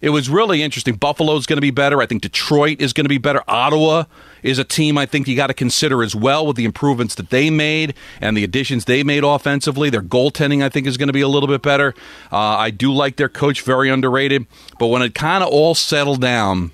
it 0.00 0.10
was 0.10 0.30
really 0.30 0.62
interesting. 0.62 0.94
Buffalo's 0.94 1.46
going 1.46 1.56
to 1.56 1.62
be 1.62 1.72
better. 1.72 2.00
I 2.00 2.06
think 2.06 2.22
Detroit 2.22 2.80
is 2.80 2.92
going 2.92 3.04
to 3.04 3.08
be 3.08 3.18
better. 3.18 3.42
Ottawa 3.48 4.04
is 4.42 4.58
a 4.58 4.64
team 4.64 4.96
I 4.96 5.06
think 5.06 5.26
you 5.26 5.34
got 5.34 5.48
to 5.48 5.54
consider 5.54 6.04
as 6.04 6.14
well 6.14 6.46
with 6.46 6.56
the 6.56 6.64
improvements 6.64 7.16
that 7.16 7.30
they 7.30 7.50
made 7.50 7.94
and 8.20 8.36
the 8.36 8.44
additions 8.44 8.84
they 8.84 9.02
made 9.02 9.24
offensively. 9.24 9.90
Their 9.90 10.02
goaltending, 10.02 10.62
I 10.62 10.68
think, 10.68 10.86
is 10.86 10.96
going 10.96 11.08
to 11.08 11.12
be 11.12 11.20
a 11.20 11.28
little 11.28 11.48
bit 11.48 11.62
better. 11.62 11.94
Uh, 12.30 12.36
I 12.38 12.70
do 12.70 12.92
like 12.92 13.16
their 13.16 13.28
coach, 13.28 13.62
very 13.62 13.90
underrated. 13.90 14.46
But 14.78 14.86
when 14.86 15.02
it 15.02 15.14
kind 15.14 15.42
of 15.42 15.50
all 15.50 15.74
settled 15.74 16.20
down, 16.20 16.70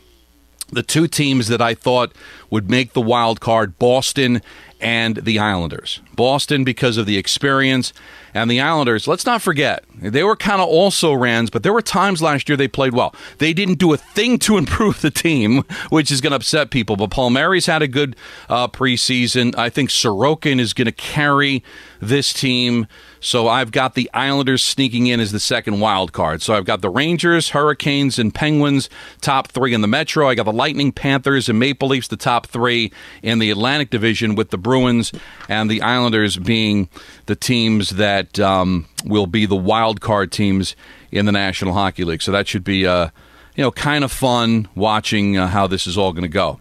the 0.71 0.83
two 0.83 1.07
teams 1.07 1.49
that 1.49 1.63
I 1.63 1.75
thought 1.75 2.13
would 2.51 2.69
make 2.69 2.93
the 2.93 3.01
wild 3.01 3.41
card, 3.41 3.79
Boston 3.79 4.43
and 4.81 5.17
the 5.17 5.39
Islanders. 5.39 6.01
Boston 6.15 6.65
because 6.65 6.99
of 6.99 7.07
the 7.07 7.17
experience, 7.17 7.93
and 8.35 8.51
the 8.51 8.61
Islanders, 8.61 9.07
let's 9.07 9.25
not 9.25 9.41
forget, 9.41 9.85
they 9.95 10.25
were 10.25 10.35
kind 10.37 10.61
of 10.61 10.69
also 10.69 11.13
rans, 11.13 11.51
but 11.51 11.63
there 11.63 11.73
were 11.73 11.81
times 11.81 12.21
last 12.21 12.49
year 12.49 12.57
they 12.57 12.69
played 12.69 12.93
well. 12.93 13.15
They 13.39 13.53
didn't 13.53 13.79
do 13.79 13.93
a 13.93 13.97
thing 13.97 14.39
to 14.41 14.59
improve 14.59 15.01
the 15.01 15.11
team, 15.11 15.63
which 15.89 16.11
is 16.11 16.21
going 16.21 16.33
to 16.33 16.37
upset 16.37 16.71
people. 16.71 16.97
But 16.97 17.11
Palmieri's 17.11 17.67
had 17.67 17.81
a 17.81 17.89
good 17.89 18.17
uh, 18.49 18.69
preseason. 18.69 19.57
I 19.57 19.71
think 19.71 19.91
Sorokin 19.91 20.59
is 20.59 20.73
going 20.73 20.87
to 20.87 20.93
carry 20.93 21.63
this 22.01 22.33
team. 22.33 22.89
So 23.25 23.49
I've 23.49 23.73
got 23.73 23.95
the 23.95 24.11
Islanders 24.13 24.63
sneaking 24.63 25.07
in 25.07 25.19
as 25.19 25.33
the 25.33 25.41
second 25.41 25.81
wild 25.81 26.13
card. 26.13 26.43
So 26.43 26.53
I've 26.53 26.67
got 26.67 26.83
the 26.83 26.91
Rangers, 26.91 27.51
Hurricanes, 27.51 28.19
and 28.19 28.35
Penguins 28.35 28.91
top 29.23 29.49
three 29.49 29.73
in 29.73 29.81
the 29.81 29.89
Metro. 29.89 30.29
I 30.29 30.35
got 30.35 30.43
the 30.43 30.53
Lightning, 30.53 30.93
Panthers, 30.93 31.49
and 31.49 31.59
Maple 31.59 31.89
Leafs 31.89 32.09
the 32.09 32.19
top 32.19 32.47
three 32.47 32.93
in 33.23 33.39
the 33.39 33.51
Atlantic 33.51 33.89
Division, 33.89 34.35
with 34.35 34.51
the 34.51 34.59
Bruins 34.59 35.11
and 35.49 35.71
the 35.71 35.81
Islanders 35.81 36.37
being 36.37 36.91
the 37.25 37.35
teams 37.35 37.91
that 37.91 38.39
um, 38.39 38.87
will 39.07 39.27
be 39.27 39.47
the 39.47 39.57
wild 39.57 40.03
card 40.03 40.31
teams 40.31 40.77
in 41.11 41.25
the 41.25 41.33
National 41.33 41.73
Hockey 41.73 42.05
League. 42.05 42.21
So 42.21 42.31
that 42.33 42.47
should 42.47 42.65
be, 42.65 42.87
uh, 42.87 43.09
you 43.57 43.65
know, 43.65 43.71
kind 43.71 44.05
of 44.05 44.13
fun 44.13 44.69
watching 44.75 45.39
uh, 45.39 45.49
how 45.49 45.67
this 45.67 45.87
is 45.87 45.97
all 45.97 46.13
going 46.13 46.25
to 46.25 46.29
go. 46.29 46.61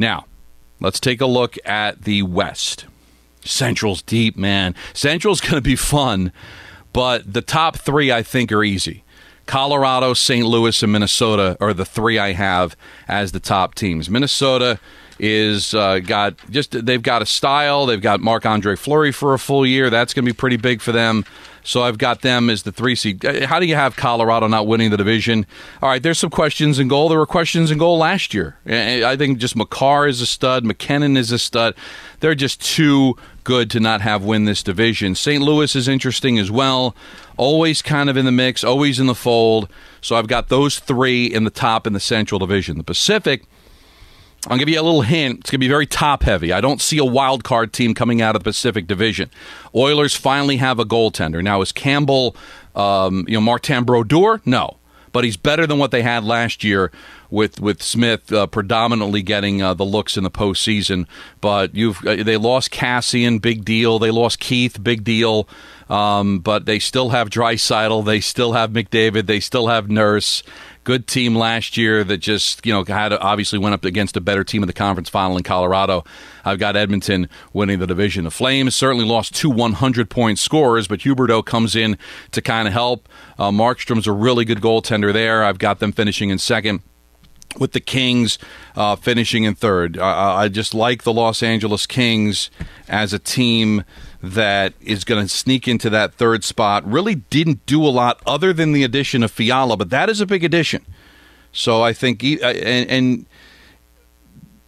Now, 0.00 0.24
let's 0.80 0.98
take 0.98 1.20
a 1.20 1.26
look 1.26 1.58
at 1.62 2.04
the 2.04 2.22
West. 2.22 2.86
Central's 3.44 4.00
deep, 4.00 4.34
man. 4.34 4.74
Central's 4.94 5.40
going 5.42 5.56
to 5.56 5.60
be 5.60 5.76
fun, 5.76 6.32
but 6.94 7.30
the 7.30 7.42
top 7.42 7.76
three, 7.76 8.10
I 8.10 8.22
think, 8.22 8.50
are 8.50 8.64
easy. 8.64 9.04
Colorado, 9.44 10.14
St. 10.14 10.46
Louis, 10.46 10.82
and 10.82 10.92
Minnesota 10.92 11.54
are 11.60 11.74
the 11.74 11.84
three 11.84 12.18
I 12.18 12.32
have 12.32 12.76
as 13.08 13.32
the 13.32 13.40
top 13.40 13.74
teams. 13.74 14.08
Minnesota 14.08 14.80
is 15.18 15.74
uh, 15.74 15.98
got 15.98 16.34
just 16.48 16.86
they've 16.86 17.02
got 17.02 17.20
a 17.20 17.26
style. 17.26 17.84
They've 17.84 18.00
got 18.00 18.20
Marc 18.20 18.46
Andre 18.46 18.76
Fleury 18.76 19.12
for 19.12 19.34
a 19.34 19.38
full 19.38 19.66
year. 19.66 19.90
That's 19.90 20.14
going 20.14 20.24
to 20.24 20.32
be 20.32 20.36
pretty 20.36 20.56
big 20.56 20.80
for 20.80 20.92
them. 20.92 21.26
So 21.62 21.82
I've 21.82 21.98
got 21.98 22.22
them 22.22 22.50
as 22.50 22.62
the 22.62 22.72
three 22.72 22.94
seed. 22.94 23.24
Uh, 23.24 23.46
how 23.46 23.60
do 23.60 23.66
you 23.66 23.74
have 23.74 23.96
Colorado 23.96 24.46
not 24.46 24.66
winning 24.66 24.90
the 24.90 24.96
division? 24.96 25.46
All 25.82 25.88
right, 25.88 26.02
there's 26.02 26.18
some 26.18 26.30
questions 26.30 26.78
in 26.78 26.88
goal. 26.88 27.08
There 27.08 27.18
were 27.18 27.26
questions 27.26 27.70
in 27.70 27.78
goal 27.78 27.98
last 27.98 28.34
year. 28.34 28.56
I 28.66 29.16
think 29.16 29.38
just 29.38 29.56
Makar 29.56 30.06
is 30.06 30.20
a 30.20 30.26
stud. 30.26 30.64
MacKinnon 30.64 31.16
is 31.16 31.32
a 31.32 31.38
stud. 31.38 31.74
They're 32.20 32.34
just 32.34 32.60
too 32.60 33.16
good 33.44 33.70
to 33.70 33.80
not 33.80 34.00
have 34.00 34.24
win 34.24 34.44
this 34.44 34.62
division. 34.62 35.14
St. 35.14 35.42
Louis 35.42 35.74
is 35.74 35.88
interesting 35.88 36.38
as 36.38 36.50
well. 36.50 36.94
Always 37.36 37.82
kind 37.82 38.10
of 38.10 38.16
in 38.16 38.24
the 38.24 38.32
mix, 38.32 38.62
always 38.62 39.00
in 39.00 39.06
the 39.06 39.14
fold. 39.14 39.68
So 40.00 40.16
I've 40.16 40.28
got 40.28 40.48
those 40.48 40.78
three 40.78 41.26
in 41.26 41.44
the 41.44 41.50
top 41.50 41.86
in 41.86 41.92
the 41.92 42.00
Central 42.00 42.38
Division. 42.38 42.76
The 42.76 42.84
Pacific– 42.84 43.44
I'll 44.48 44.56
give 44.56 44.68
you 44.68 44.80
a 44.80 44.82
little 44.82 45.02
hint. 45.02 45.40
It's 45.40 45.50
going 45.50 45.58
to 45.58 45.64
be 45.64 45.68
very 45.68 45.86
top 45.86 46.22
heavy. 46.22 46.52
I 46.52 46.60
don't 46.60 46.80
see 46.80 46.98
a 46.98 47.04
wild 47.04 47.44
card 47.44 47.72
team 47.72 47.94
coming 47.94 48.22
out 48.22 48.36
of 48.36 48.42
the 48.42 48.50
Pacific 48.50 48.86
Division. 48.86 49.30
Oilers 49.74 50.14
finally 50.14 50.56
have 50.56 50.78
a 50.78 50.84
goaltender. 50.84 51.42
Now, 51.42 51.60
is 51.60 51.72
Campbell, 51.72 52.34
um, 52.74 53.26
you 53.28 53.34
know, 53.34 53.40
Martin 53.42 53.84
Brodeur? 53.84 54.40
No. 54.46 54.78
But 55.12 55.24
he's 55.24 55.36
better 55.36 55.66
than 55.66 55.78
what 55.78 55.90
they 55.90 56.02
had 56.02 56.24
last 56.24 56.62
year 56.62 56.92
with 57.30 57.60
with 57.60 57.82
Smith 57.82 58.32
uh, 58.32 58.46
predominantly 58.46 59.22
getting 59.22 59.60
uh, 59.60 59.74
the 59.74 59.84
looks 59.84 60.16
in 60.16 60.22
the 60.22 60.30
postseason. 60.30 61.06
But 61.40 61.74
you've 61.74 62.04
uh, 62.06 62.22
they 62.22 62.36
lost 62.36 62.70
Kassian, 62.70 63.42
big 63.42 63.64
deal. 63.64 63.98
They 63.98 64.12
lost 64.12 64.38
Keith, 64.38 64.82
big 64.82 65.02
deal. 65.02 65.48
Um, 65.88 66.38
but 66.38 66.66
they 66.66 66.78
still 66.78 67.08
have 67.08 67.28
Draisaitl. 67.28 68.04
They 68.04 68.20
still 68.20 68.52
have 68.52 68.70
McDavid. 68.70 69.26
They 69.26 69.40
still 69.40 69.66
have 69.66 69.90
Nurse 69.90 70.44
good 70.84 71.06
team 71.06 71.34
last 71.34 71.76
year 71.76 72.02
that 72.04 72.18
just 72.18 72.64
you 72.64 72.72
know 72.72 72.84
had 72.84 73.12
obviously 73.12 73.58
went 73.58 73.74
up 73.74 73.84
against 73.84 74.16
a 74.16 74.20
better 74.20 74.44
team 74.44 74.62
in 74.62 74.66
the 74.66 74.72
conference 74.72 75.08
final 75.08 75.36
in 75.36 75.42
Colorado. 75.42 76.04
I've 76.44 76.58
got 76.58 76.76
Edmonton 76.76 77.28
winning 77.52 77.78
the 77.78 77.86
division. 77.86 78.24
The 78.24 78.30
Flames 78.30 78.74
certainly 78.74 79.04
lost 79.04 79.34
two 79.34 79.50
100 79.50 80.08
point 80.10 80.38
scorers, 80.38 80.88
but 80.88 81.00
Huberdeau 81.00 81.44
comes 81.44 81.76
in 81.76 81.98
to 82.32 82.42
kind 82.42 82.66
of 82.66 82.72
help. 82.72 83.08
Uh, 83.38 83.50
Markstrom's 83.50 84.06
a 84.06 84.12
really 84.12 84.44
good 84.44 84.60
goaltender 84.60 85.12
there. 85.12 85.44
I've 85.44 85.58
got 85.58 85.78
them 85.78 85.92
finishing 85.92 86.30
in 86.30 86.38
second 86.38 86.82
with 87.58 87.72
the 87.72 87.80
Kings 87.80 88.38
uh, 88.76 88.96
finishing 88.96 89.44
in 89.44 89.54
third. 89.54 89.98
I 89.98 90.48
just 90.48 90.74
like 90.74 91.02
the 91.02 91.12
Los 91.12 91.42
Angeles 91.42 91.86
Kings 91.86 92.50
as 92.88 93.12
a 93.12 93.18
team 93.18 93.84
that 94.22 94.74
is 94.80 95.04
going 95.04 95.26
to 95.26 95.28
sneak 95.28 95.66
into 95.66 95.88
that 95.90 96.14
third 96.14 96.44
spot. 96.44 96.86
Really 96.86 97.14
didn't 97.14 97.64
do 97.66 97.84
a 97.84 97.88
lot 97.88 98.20
other 98.26 98.52
than 98.52 98.72
the 98.72 98.84
addition 98.84 99.22
of 99.22 99.30
Fiala, 99.30 99.76
but 99.76 99.90
that 99.90 100.10
is 100.10 100.20
a 100.20 100.26
big 100.26 100.44
addition. 100.44 100.84
So 101.52 101.82
I 101.82 101.92
think, 101.92 102.22
uh, 102.22 102.46
and, 102.46 102.90
and 102.90 103.26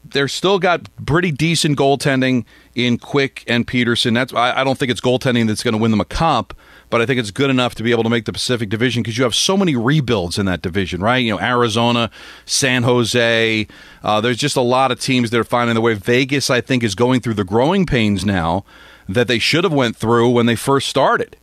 they're 0.05 0.29
still 0.29 0.59
got 0.59 0.89
pretty 1.07 1.31
decent 1.31 1.79
goaltending 1.79 2.45
in 2.75 2.99
Quick 2.99 3.45
and 3.47 3.67
Petersen. 3.67 4.15
That's 4.15 4.33
I, 4.33 4.61
I 4.61 4.65
don't 4.65 4.79
think 4.79 4.91
it's 4.91 5.01
goaltending 5.01 5.47
that's 5.47 5.63
going 5.63 5.73
to 5.73 5.79
win 5.79 5.91
them 5.91 6.01
a 6.01 6.07
cup, 6.07 6.55
but 6.91 7.01
I 7.01 7.07
think 7.07 7.21
it's 7.21 7.31
good 7.31 7.51
enough 7.51 7.75
to 7.77 7.83
be 7.83 7.91
able 7.91 8.03
to 8.03 8.11
make 8.11 8.25
the 8.25 8.33
Pacific 8.33 8.69
Division 8.69 9.03
because 9.03 9.19
you 9.19 9.25
have 9.25 9.35
so 9.35 9.57
many 9.57 9.77
rebuilds 9.77 10.39
in 10.39 10.47
that 10.47 10.63
division, 10.63 11.01
right? 11.01 11.19
You 11.19 11.33
know, 11.33 11.41
Arizona, 11.41 12.11
San 12.47 12.83
Jose. 12.83 13.67
Uh, 14.03 14.21
there's 14.21 14.39
just 14.39 14.57
a 14.57 14.63
lot 14.63 14.91
of 14.91 15.01
teams 15.01 15.31
that 15.31 15.39
are 15.39 15.45
finding 15.45 15.75
their 15.75 15.83
way. 15.83 15.95
Vegas, 15.95 16.51
I 16.51 16.61
think, 16.61 16.83
is 16.83 16.95
going 16.95 17.21
through 17.21 17.35
the 17.35 17.45
growing 17.45 17.87
pains 17.87 18.25
now 18.25 18.65
that 19.09 19.29
they 19.29 19.39
should 19.39 19.65
have 19.65 19.73
went 19.73 19.97
through 19.97 20.31
when 20.31 20.47
they 20.47 20.57
first 20.57 20.89
started. 20.89 21.37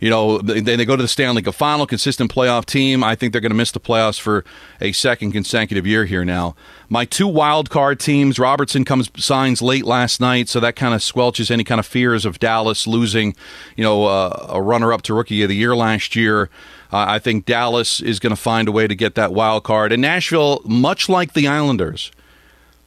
You 0.00 0.08
know, 0.08 0.38
they, 0.38 0.60
they 0.60 0.84
go 0.86 0.96
to 0.96 1.02
the 1.02 1.08
Stanley 1.08 1.42
Cup 1.42 1.54
final, 1.54 1.86
consistent 1.86 2.32
playoff 2.32 2.64
team. 2.64 3.04
I 3.04 3.14
think 3.14 3.32
they're 3.32 3.40
going 3.42 3.50
to 3.50 3.56
miss 3.56 3.70
the 3.70 3.80
playoffs 3.80 4.18
for 4.18 4.46
a 4.80 4.92
second 4.92 5.32
consecutive 5.32 5.86
year 5.86 6.06
here 6.06 6.24
now. 6.24 6.56
My 6.88 7.04
two 7.04 7.28
wild 7.28 7.68
card 7.68 8.00
teams, 8.00 8.38
Robertson 8.38 8.86
comes 8.86 9.10
signs 9.22 9.60
late 9.60 9.84
last 9.84 10.18
night, 10.18 10.48
so 10.48 10.58
that 10.60 10.74
kind 10.74 10.94
of 10.94 11.02
squelches 11.02 11.50
any 11.50 11.64
kind 11.64 11.78
of 11.78 11.84
fears 11.84 12.24
of 12.24 12.38
Dallas 12.38 12.86
losing, 12.86 13.36
you 13.76 13.84
know, 13.84 14.06
uh, 14.06 14.46
a 14.48 14.62
runner 14.62 14.94
up 14.94 15.02
to 15.02 15.14
rookie 15.14 15.42
of 15.42 15.50
the 15.50 15.56
year 15.56 15.76
last 15.76 16.16
year. 16.16 16.48
Uh, 16.90 17.04
I 17.06 17.18
think 17.18 17.44
Dallas 17.44 18.00
is 18.00 18.18
going 18.18 18.34
to 18.34 18.40
find 18.40 18.68
a 18.68 18.72
way 18.72 18.88
to 18.88 18.94
get 18.94 19.16
that 19.16 19.34
wild 19.34 19.64
card. 19.64 19.92
And 19.92 20.00
Nashville, 20.00 20.62
much 20.64 21.10
like 21.10 21.34
the 21.34 21.46
Islanders, 21.46 22.10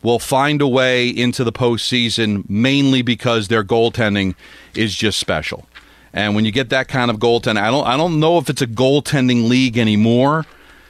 will 0.03 0.19
find 0.19 0.61
a 0.61 0.67
way 0.67 1.07
into 1.07 1.43
the 1.43 1.51
postseason 1.51 2.47
mainly 2.49 3.01
because 3.01 3.47
their 3.47 3.63
goaltending 3.63 4.35
is 4.75 4.93
just 4.93 5.17
special. 5.17 5.65
And 6.13 6.35
when 6.35 6.45
you 6.45 6.51
get 6.51 6.69
that 6.69 6.87
kind 6.87 7.09
of 7.09 7.17
goaltending, 7.17 7.61
I 7.61 7.71
don't 7.71 7.87
I 7.87 7.97
don't 7.97 8.19
know 8.19 8.37
if 8.37 8.49
it's 8.49 8.61
a 8.61 8.67
goaltending 8.67 9.49
league 9.49 9.77
anymore. 9.77 10.45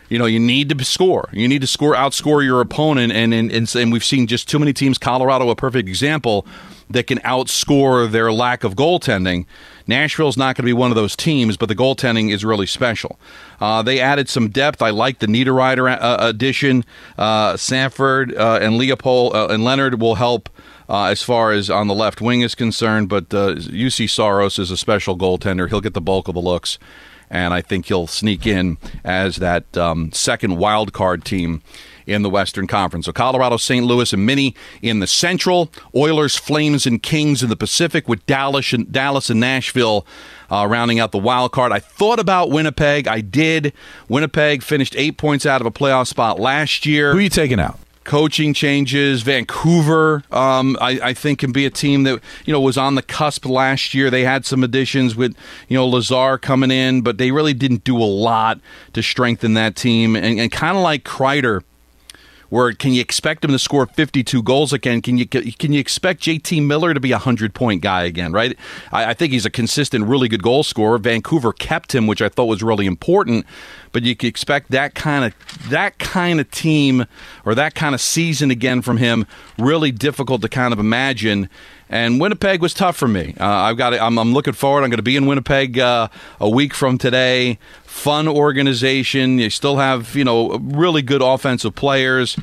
You 0.10 0.20
know, 0.20 0.26
you 0.26 0.40
need 0.40 0.70
to 0.70 0.84
score. 0.84 1.30
You 1.32 1.48
need 1.48 1.62
to 1.62 1.68
score, 1.68 1.96
outscore 1.96 2.44
your 2.44 2.60
opponent, 2.60 3.14
and 3.14 3.34
and, 3.34 3.50
and, 3.52 3.76
and 3.76 3.92
we've 3.92 4.04
seen 4.04 4.28
just 4.28 4.50
too 4.50 4.60
many 4.60 4.74
teams. 4.74 4.98
Colorado, 4.98 5.50
a 5.50 5.56
perfect 5.56 5.88
example, 5.88 6.46
that 6.90 7.08
can 7.08 7.20
outscore 7.20 8.10
their 8.12 8.32
lack 8.32 8.64
of 8.64 8.76
goaltending. 8.76 9.46
Nashville's 9.88 10.38
not 10.38 10.56
going 10.56 10.64
to 10.64 10.70
be 10.70 10.74
one 10.74 10.92
of 10.92 10.96
those 10.96 11.16
teams, 11.16 11.58
but 11.58 11.68
the 11.68 11.76
goaltending 11.76 12.32
is 12.32 12.46
really 12.46 12.66
special. 12.66 13.20
Uh, 13.60 13.82
they 13.82 14.00
added 14.00 14.30
some 14.30 14.50
depth. 14.50 14.82
I 14.82 14.92
like 14.92 15.20
the 15.20 15.28
Niederreiter 15.28 15.98
uh, 16.00 16.18
addition. 16.20 16.86
Uh, 17.18 17.58
Sanford 17.58 18.36
uh, 18.36 18.60
and 18.62 18.78
Leopold 18.78 19.36
uh, 19.36 19.48
and 19.50 19.64
Leonard 19.64 20.00
will 20.02 20.16
help. 20.16 20.50
Uh, 20.90 21.06
as 21.06 21.24
far 21.24 21.54
as 21.54 21.70
on 21.70 21.88
the 21.88 21.96
left 21.96 22.20
wing 22.20 22.42
is 22.42 22.56
concerned, 22.56 23.08
but 23.08 23.30
Juuse 23.30 24.10
Saros 24.10 24.60
is 24.60 24.70
a 24.70 24.76
special 24.76 25.18
goaltender. 25.18 25.70
He'll 25.70 25.80
get 25.80 25.94
the 25.94 26.02
bulk 26.02 26.28
of 26.28 26.34
the 26.34 26.42
looks, 26.42 26.78
and 27.30 27.54
I 27.54 27.62
think 27.62 27.86
he'll 27.86 28.06
sneak 28.06 28.46
in 28.46 28.78
as 29.02 29.38
that 29.38 29.78
um, 29.78 30.12
second 30.12 30.58
wild 30.58 30.92
card 30.92 31.24
team 31.24 31.62
in 32.06 32.22
the 32.22 32.30
Western 32.30 32.68
Conference. 32.68 33.06
So 33.06 33.14
Colorado, 33.14 33.58
St. 33.58 33.86
Louis, 33.86 34.12
and 34.14 34.26
Mini 34.26 34.56
in 34.82 35.00
the 35.00 35.08
Central. 35.08 35.72
Oilers, 35.96 36.36
Flames, 36.36 36.86
and 36.86 37.02
Kings 37.02 37.44
in 37.44 37.50
the 37.50 37.56
Pacific 37.56 38.08
with 38.08 38.26
Dallas 38.26 38.74
and 38.74 38.92
Dallas 38.92 39.30
and 39.30 39.40
Nashville. 39.40 40.06
Uh, 40.52 40.68
rounding 40.68 41.00
out 41.00 41.12
the 41.12 41.18
wild 41.18 41.52
card. 41.52 41.72
I 41.72 41.80
thought 41.80 42.20
about 42.20 42.52
Winnipeg. 42.52 43.08
I 43.08 43.22
did. 43.22 43.74
Winnipeg 44.08 44.62
finished 44.62 44.94
eight 44.96 45.18
points 45.18 45.48
out 45.48 45.62
of 45.62 45.68
a 45.68 45.72
playoff 45.72 46.08
spot 46.08 46.40
last 46.40 46.86
year. 46.86 47.12
Who 47.12 47.18
are 47.18 47.22
you 47.22 47.30
taking 47.30 47.60
out? 47.60 47.80
coaching 48.04 48.54
changes. 48.54 49.22
Vancouver, 49.22 50.24
um, 50.32 50.78
I, 50.82 51.00
I, 51.02 51.14
think, 51.14 51.40
can 51.40 51.52
be 51.52 51.66
a 51.66 51.70
team 51.70 52.04
that 52.04 52.22
you 52.46 52.54
know 52.54 52.62
was 52.62 52.78
on 52.78 52.96
the 52.96 53.02
cusp 53.02 53.46
last 53.46 53.94
year. 53.94 54.10
They 54.10 54.24
had 54.24 54.46
some 54.46 54.64
additions 54.64 55.16
with 55.16 55.36
you 55.68 55.78
know 55.78 55.88
Lazar 55.88 56.38
coming 56.38 56.72
in, 56.72 57.02
but 57.02 57.18
they 57.18 57.32
really 57.32 57.54
didn't 57.54 57.84
do 57.84 57.98
a 57.98 58.06
lot 58.06 58.60
to 58.94 59.02
strengthen 59.02 59.54
that 59.56 59.76
team. 59.76 60.16
And, 60.16 60.40
and 60.40 60.52
kind 60.52 60.78
of 60.78 60.84
like 60.84 61.04
Kreider 61.04 61.64
where 62.54 62.72
can 62.72 62.94
you 62.94 63.02
expect 63.02 63.44
him 63.44 63.50
to 63.50 63.58
score 63.58 63.88
52 63.88 64.44
goals 64.44 64.74
again? 64.74 65.02
Can 65.02 65.18
you 65.18 65.26
can 65.26 65.74
you 65.74 65.80
expect 65.80 66.22
JT 66.22 66.64
Miller 66.64 66.94
to 66.94 67.00
be 67.00 67.12
a 67.12 67.18
hundred 67.18 67.56
point 67.56 67.82
guy 67.82 68.04
again? 68.04 68.32
Right? 68.32 68.56
I, 68.92 69.06
I 69.06 69.14
think 69.16 69.34
he's 69.34 69.48
a 69.48 69.50
consistent, 69.50 70.06
really 70.06 70.28
good 70.28 70.44
goal 70.44 70.62
scorer. 70.62 71.00
Vancouver 71.00 71.52
kept 71.52 71.96
him, 71.96 72.06
which 72.06 72.22
I 72.22 72.30
thought 72.30 72.46
was 72.46 72.62
really 72.62 72.86
important. 72.86 73.48
but 73.92 74.04
you 74.04 74.16
can 74.16 74.30
expect 74.30 74.70
that 74.70 74.94
kind 74.94 75.26
of 75.26 75.70
that 75.70 75.98
kind 75.98 76.40
of 76.40 76.52
team 76.52 77.06
or 77.44 77.56
that 77.56 77.74
kind 77.74 77.96
of 77.96 78.02
season 78.02 78.52
again 78.52 78.84
from 78.84 78.98
him. 78.98 79.26
Really 79.58 79.92
difficult 79.92 80.44
to 80.44 80.50
kind 80.50 80.74
of 80.74 80.80
imagine. 80.80 81.50
And 81.94 82.20
Winnipeg 82.20 82.60
was 82.60 82.74
tough 82.74 82.98
for 82.98 83.08
me. 83.08 83.36
Uh, 83.40 83.46
I've 83.46 83.78
got. 83.78 83.94
I'm, 83.94 84.18
I'm, 84.18 84.34
looking 84.34 84.54
forward. 84.54 84.84
I'm 84.84 84.90
going 84.90 84.98
to 84.98 85.04
be 85.04 85.16
in 85.16 85.28
Winnipeg 85.28 85.78
uh, 85.78 86.08
a 86.40 86.50
week 86.50 86.74
from 86.74 86.98
today. 86.98 87.60
Fun 87.84 88.28
organization. 88.28 89.38
You 89.38 89.52
still 89.52 89.78
have 89.78 90.16
you 90.16 90.24
know 90.24 90.58
really 90.58 91.04
good 91.04 91.22
offensive 91.22 91.76
players. 91.76 92.36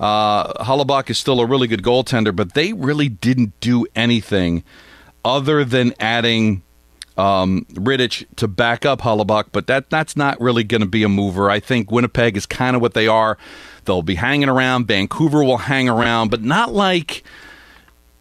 Uh, 0.00 0.64
Hellebuyck 0.64 1.10
is 1.10 1.18
still 1.18 1.40
a 1.40 1.46
really 1.46 1.66
good 1.66 1.82
goaltender, 1.82 2.34
but 2.34 2.54
they 2.54 2.72
really 2.72 3.10
didn't 3.10 3.52
do 3.60 3.86
anything 3.94 4.64
other 5.22 5.66
than 5.66 5.92
adding 6.00 6.62
um, 7.18 7.66
Rittich 7.74 8.24
to 8.36 8.48
back 8.48 8.86
up 8.86 9.02
Hellebuyck, 9.02 9.48
but 9.52 9.66
that 9.66 9.90
that's 9.90 10.16
not 10.16 10.40
really 10.40 10.64
going 10.64 10.80
to 10.80 10.88
be 10.88 11.02
a 11.02 11.10
mover. 11.10 11.50
I 11.50 11.60
think 11.60 11.90
Winnipeg 11.90 12.38
is 12.38 12.46
kind 12.46 12.74
of 12.74 12.80
what 12.80 12.94
they 12.94 13.06
are. 13.06 13.36
They'll 13.84 14.00
be 14.00 14.14
hanging 14.14 14.48
around. 14.48 14.86
Vancouver 14.86 15.44
will 15.44 15.58
hang 15.58 15.90
around, 15.90 16.30
but 16.30 16.40
not 16.40 16.72
like 16.72 17.22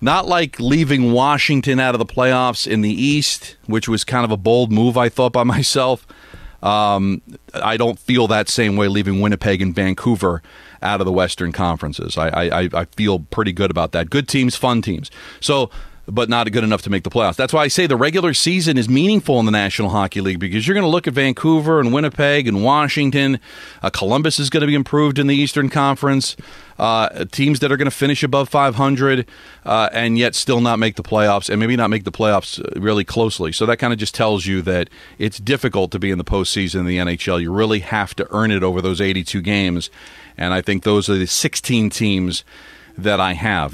not 0.04 0.28
like 0.28 0.60
leaving 0.60 1.14
Washington 1.14 1.80
out 1.80 1.96
of 1.96 2.00
the 2.00 2.06
playoffs 2.06 2.68
in 2.68 2.82
the 2.82 2.92
East, 2.92 3.56
which 3.68 3.88
was 3.88 4.04
kind 4.04 4.26
of 4.26 4.32
a 4.32 4.38
bold 4.38 4.72
move, 4.72 4.98
I 4.98 5.10
thought 5.10 5.34
by 5.34 5.44
myself. 5.56 6.06
Um, 6.62 7.22
I 7.54 7.78
don't 7.78 8.00
feel 8.00 8.28
that 8.28 8.48
same 8.48 8.76
way 8.76 8.88
leaving 8.88 9.20
Winnipeg 9.20 9.62
and 9.62 9.74
Vancouver 9.74 10.42
out 10.82 11.02
of 11.02 11.06
the 11.06 11.12
Western 11.12 11.52
conferences. 11.52 12.18
I, 12.18 12.28
I, 12.28 12.70
I 12.74 12.86
feel 12.86 13.20
pretty 13.20 13.52
good 13.52 13.72
about 13.72 13.92
that. 13.94 14.10
Good 14.10 14.28
teams, 14.28 14.56
fun 14.56 14.82
teams. 14.82 15.10
So 15.40 15.70
but 16.08 16.28
not 16.28 16.52
good 16.52 16.64
enough 16.64 16.82
to 16.82 16.90
make 16.90 17.04
the 17.04 17.10
playoffs. 17.10 17.36
That's 17.38 17.54
why 17.54 17.64
I 17.64 17.68
say 17.70 17.88
the 17.88 17.96
regular 17.96 18.34
season 18.34 18.78
is 18.78 18.90
meaningful 18.90 19.40
in 19.40 19.46
the 19.46 19.52
National 19.52 19.90
Hockey 19.90 20.20
League 20.20 20.40
because 20.40 20.68
you're 20.68 20.74
going 20.74 20.84
to 20.84 20.90
look 20.90 21.08
at 21.08 21.14
Vancouver 21.14 21.80
and 21.80 21.94
Winnipeg 21.94 22.48
and 22.48 22.64
Washington. 22.64 23.40
Uh, 23.82 23.90
Columbus 23.90 24.38
is 24.38 24.50
going 24.50 24.62
to 24.62 24.68
be 24.68 24.76
improved 24.76 25.18
in 25.18 25.28
the 25.28 25.36
Eastern 25.36 25.70
Conference. 25.70 26.36
Uh, 26.78 27.26
teams 27.26 27.60
that 27.60 27.72
are 27.72 27.78
going 27.78 27.90
to 27.90 27.96
finish 27.96 28.24
above 28.24 28.50
500 28.50 29.28
uh, 29.64 29.90
and 29.94 30.18
yet 30.18 30.34
still 30.36 30.60
not 30.60 30.80
make 30.80 30.96
the 30.96 31.04
playoffs 31.04 31.50
and 31.50 31.60
maybe 31.60 31.76
not 31.76 31.90
make 31.90 32.04
the 32.04 32.12
playoffs 32.12 32.60
uh, 32.60 32.80
really 32.80 33.06
closely. 33.06 33.52
So 33.52 33.66
that 33.68 33.78
kind 33.78 33.94
of 33.94 34.00
just 34.00 34.16
tells 34.16 34.46
you 34.46 34.62
that 34.64 34.90
it's 35.20 35.38
difficult 35.38 35.92
to 35.92 36.00
be 36.00 36.10
in 36.12 36.18
the 36.18 36.24
postseason 36.24 36.82
in 36.82 36.86
the 36.88 36.98
NHL. 36.98 37.42
You 37.42 37.54
really 37.54 37.80
have 37.80 38.16
to 38.16 38.28
earn 38.32 38.52
it 38.52 38.64
over 38.64 38.82
those 38.82 39.00
82 39.00 39.42
games. 39.42 39.90
And 40.36 40.54
I 40.54 40.62
think 40.62 40.84
those 40.84 41.10
are 41.10 41.16
the 41.16 41.28
16 41.28 41.92
teams 41.92 42.44
that 42.98 43.20
I 43.20 43.34
have. 43.34 43.74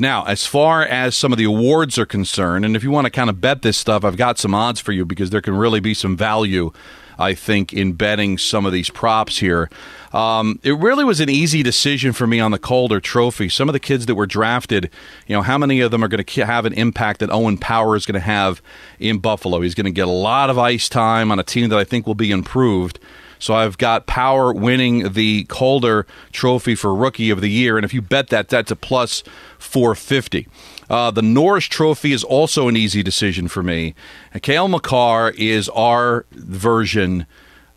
Now, 0.00 0.24
as 0.24 0.46
far 0.46 0.82
as 0.82 1.14
some 1.14 1.30
of 1.30 1.36
the 1.36 1.44
awards 1.44 1.98
are 1.98 2.06
concerned, 2.06 2.64
and 2.64 2.74
if 2.74 2.82
you 2.82 2.90
want 2.90 3.04
to 3.04 3.10
kind 3.10 3.28
of 3.28 3.42
bet 3.42 3.60
this 3.60 3.76
stuff, 3.76 4.02
I've 4.02 4.16
got 4.16 4.38
some 4.38 4.54
odds 4.54 4.80
for 4.80 4.92
you 4.92 5.04
because 5.04 5.28
there 5.28 5.42
can 5.42 5.54
really 5.54 5.78
be 5.78 5.92
some 5.92 6.16
value, 6.16 6.72
I 7.18 7.34
think, 7.34 7.74
in 7.74 7.92
betting 7.92 8.38
some 8.38 8.64
of 8.64 8.72
these 8.72 8.88
props 8.88 9.40
here. 9.40 9.68
Um, 10.14 10.58
it 10.62 10.72
really 10.72 11.04
was 11.04 11.20
an 11.20 11.28
easy 11.28 11.62
decision 11.62 12.14
for 12.14 12.26
me 12.26 12.40
on 12.40 12.50
the 12.50 12.58
Calder 12.58 12.98
Trophy. 12.98 13.50
Some 13.50 13.68
of 13.68 13.74
the 13.74 13.78
kids 13.78 14.06
that 14.06 14.14
were 14.14 14.26
drafted, 14.26 14.90
you 15.26 15.36
know, 15.36 15.42
how 15.42 15.58
many 15.58 15.80
of 15.82 15.90
them 15.90 16.02
are 16.02 16.08
going 16.08 16.24
to 16.24 16.46
have 16.46 16.64
an 16.64 16.72
impact 16.72 17.20
that 17.20 17.30
Owen 17.30 17.58
Power 17.58 17.94
is 17.94 18.06
going 18.06 18.14
to 18.14 18.20
have 18.20 18.62
in 18.98 19.18
Buffalo? 19.18 19.60
He's 19.60 19.74
going 19.74 19.84
to 19.84 19.90
get 19.90 20.08
a 20.08 20.10
lot 20.10 20.48
of 20.48 20.58
ice 20.58 20.88
time 20.88 21.30
on 21.30 21.38
a 21.38 21.44
team 21.44 21.68
that 21.68 21.78
I 21.78 21.84
think 21.84 22.06
will 22.06 22.14
be 22.14 22.30
improved. 22.30 22.98
So 23.40 23.54
I've 23.54 23.78
got 23.78 24.06
Power 24.06 24.52
winning 24.52 25.12
the 25.12 25.44
Calder 25.44 26.06
Trophy 26.30 26.74
for 26.74 26.94
Rookie 26.94 27.30
of 27.30 27.40
the 27.40 27.50
Year, 27.50 27.76
and 27.76 27.84
if 27.84 27.92
you 27.92 28.02
bet 28.02 28.28
that, 28.28 28.48
that's 28.48 28.70
a 28.70 28.76
plus 28.76 29.24
450. 29.58 30.46
Uh, 30.88 31.10
the 31.10 31.22
Norris 31.22 31.64
Trophy 31.64 32.12
is 32.12 32.22
also 32.22 32.68
an 32.68 32.76
easy 32.76 33.02
decision 33.02 33.48
for 33.48 33.62
me. 33.62 33.94
Cale 34.42 34.68
Makar 34.68 35.30
is 35.30 35.68
our 35.70 36.26
version 36.32 37.26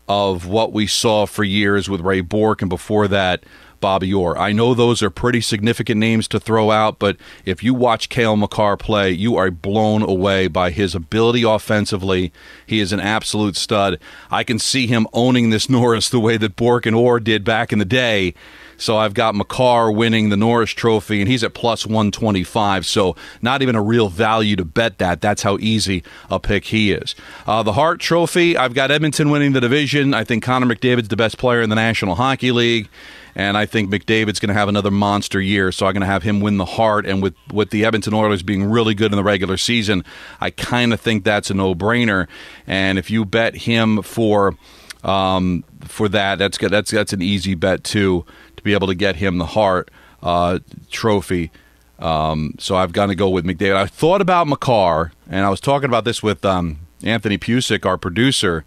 of 0.08 0.46
what 0.46 0.74
we 0.74 0.86
saw 0.86 1.26
for 1.26 1.44
years 1.44 1.90
with 1.90 2.02
Ray 2.02 2.22
Bourque, 2.22 2.62
and 2.62 2.70
before 2.70 3.08
that, 3.08 3.44
Bobby 3.84 4.14
Orr. 4.14 4.38
I 4.38 4.54
know 4.54 4.74
those 4.74 5.04
are 5.04 5.10
pretty 5.10 5.42
significant 5.42 6.00
names 6.00 6.30
to 6.30 6.40
throw 6.40 6.72
out, 6.72 7.00
but 7.00 7.18
if 7.44 7.62
you 7.62 7.74
watch 7.74 8.08
Cale 8.08 8.38
Makar 8.38 8.78
play, 8.78 9.12
you 9.12 9.36
are 9.36 9.52
blown 9.52 10.02
away 10.02 10.48
by 10.48 10.72
his 10.72 10.96
ability 10.96 11.44
offensively. 11.44 12.32
He 12.66 12.80
is 12.80 12.94
an 12.94 13.02
absolute 13.02 13.58
stud. 13.58 14.00
I 14.32 14.46
can 14.46 14.58
see 14.58 14.88
him 14.88 15.06
owning 15.12 15.50
this 15.50 15.70
Norris 15.70 16.08
the 16.08 16.22
way 16.22 16.38
that 16.38 16.56
Bourque 16.56 16.86
and 16.86 16.96
Orr 16.96 17.20
did 17.20 17.44
back 17.44 17.74
in 17.74 17.80
the 17.80 17.84
day. 17.84 18.34
So 18.78 18.98
I've 18.98 19.14
got 19.14 19.36
Makar 19.36 19.92
winning 19.92 20.30
the 20.30 20.38
Norris 20.38 20.72
Trophy, 20.72 21.20
and 21.20 21.30
he's 21.30 21.44
at 21.44 21.54
plus 21.54 21.86
125. 21.86 22.86
So 22.86 23.18
not 23.42 23.62
even 23.62 23.76
a 23.76 23.82
real 23.82 24.08
value 24.08 24.56
to 24.56 24.66
bet 24.66 24.98
that. 25.00 25.20
That's 25.20 25.44
how 25.44 25.58
easy 25.60 26.04
a 26.30 26.40
pick 26.40 26.66
he 26.66 26.94
is. 26.94 27.16
Uh, 27.46 27.64
the 27.64 27.74
Hart 27.74 28.00
Trophy, 28.00 28.56
I've 28.56 28.74
got 28.74 28.92
Edmonton 28.92 29.30
winning 29.30 29.52
the 29.52 29.62
division. 29.62 30.14
I 30.14 30.24
think 30.24 30.44
Connor 30.44 30.74
McDavid's 30.74 31.10
the 31.10 31.18
best 31.18 31.38
player 31.38 31.62
in 31.62 31.70
the 31.70 31.76
National 31.76 32.16
Hockey 32.16 32.52
League 32.52 32.88
and 33.36 33.58
I 33.58 33.66
think 33.66 33.90
McDavid's 33.90 34.40
going 34.40 34.50
to 34.50 34.54
have 34.54 34.70
another 34.70 34.92
monster 34.92 35.42
year. 35.42 35.72
So 35.72 35.86
I'm 35.86 35.94
going 35.94 36.02
to 36.02 36.08
have 36.08 36.24
him 36.24 36.40
win 36.40 36.58
the 36.58 36.66
Hart. 36.66 37.06
And 37.06 37.22
with 37.22 37.36
with 37.52 37.72
the 37.72 37.86
Edmonton 37.86 38.14
Oilers 38.14 38.44
being 38.44 38.70
really 38.70 38.94
good 38.94 39.12
in 39.12 39.18
the 39.18 39.24
regular 39.24 39.58
season, 39.58 40.04
I 40.40 40.50
kind 40.50 40.94
of 40.94 41.02
think 41.02 41.24
that's 41.24 41.50
a 41.50 41.54
no 41.54 41.76
brainer. 41.76 42.28
And 42.68 42.98
if 42.98 43.10
you 43.10 43.26
bet 43.26 43.56
him 43.56 44.02
for 44.02 44.56
um, 45.04 45.64
for 45.82 46.08
that, 46.10 46.40
that's 46.40 46.58
that's 46.58 46.92
that's 46.92 47.14
an 47.14 47.22
easy 47.22 47.56
bet 47.56 47.84
too 47.84 48.26
to 48.56 48.64
be 48.64 48.74
able 48.74 48.88
to 48.88 48.96
get 48.96 49.18
him 49.18 49.38
the 49.38 49.48
Hart 49.48 49.90
uh, 50.22 50.60
trophy. 50.92 51.52
Um, 52.00 52.56
so 52.60 52.76
I've 52.76 52.92
got 52.92 53.08
to 53.08 53.16
go 53.16 53.30
with 53.30 53.46
McDavid. 53.46 53.76
I 53.76 53.86
thought 53.86 54.22
about 54.22 54.48
Makar, 54.48 55.12
and 55.30 55.46
I 55.46 55.50
was 55.50 55.60
talking 55.60 55.86
about 55.86 56.06
this 56.06 56.22
with 56.22 56.44
um, 56.44 56.80
Anthony 57.04 57.38
Pusick, 57.38 57.86
our 57.86 57.98
producer. 57.98 58.66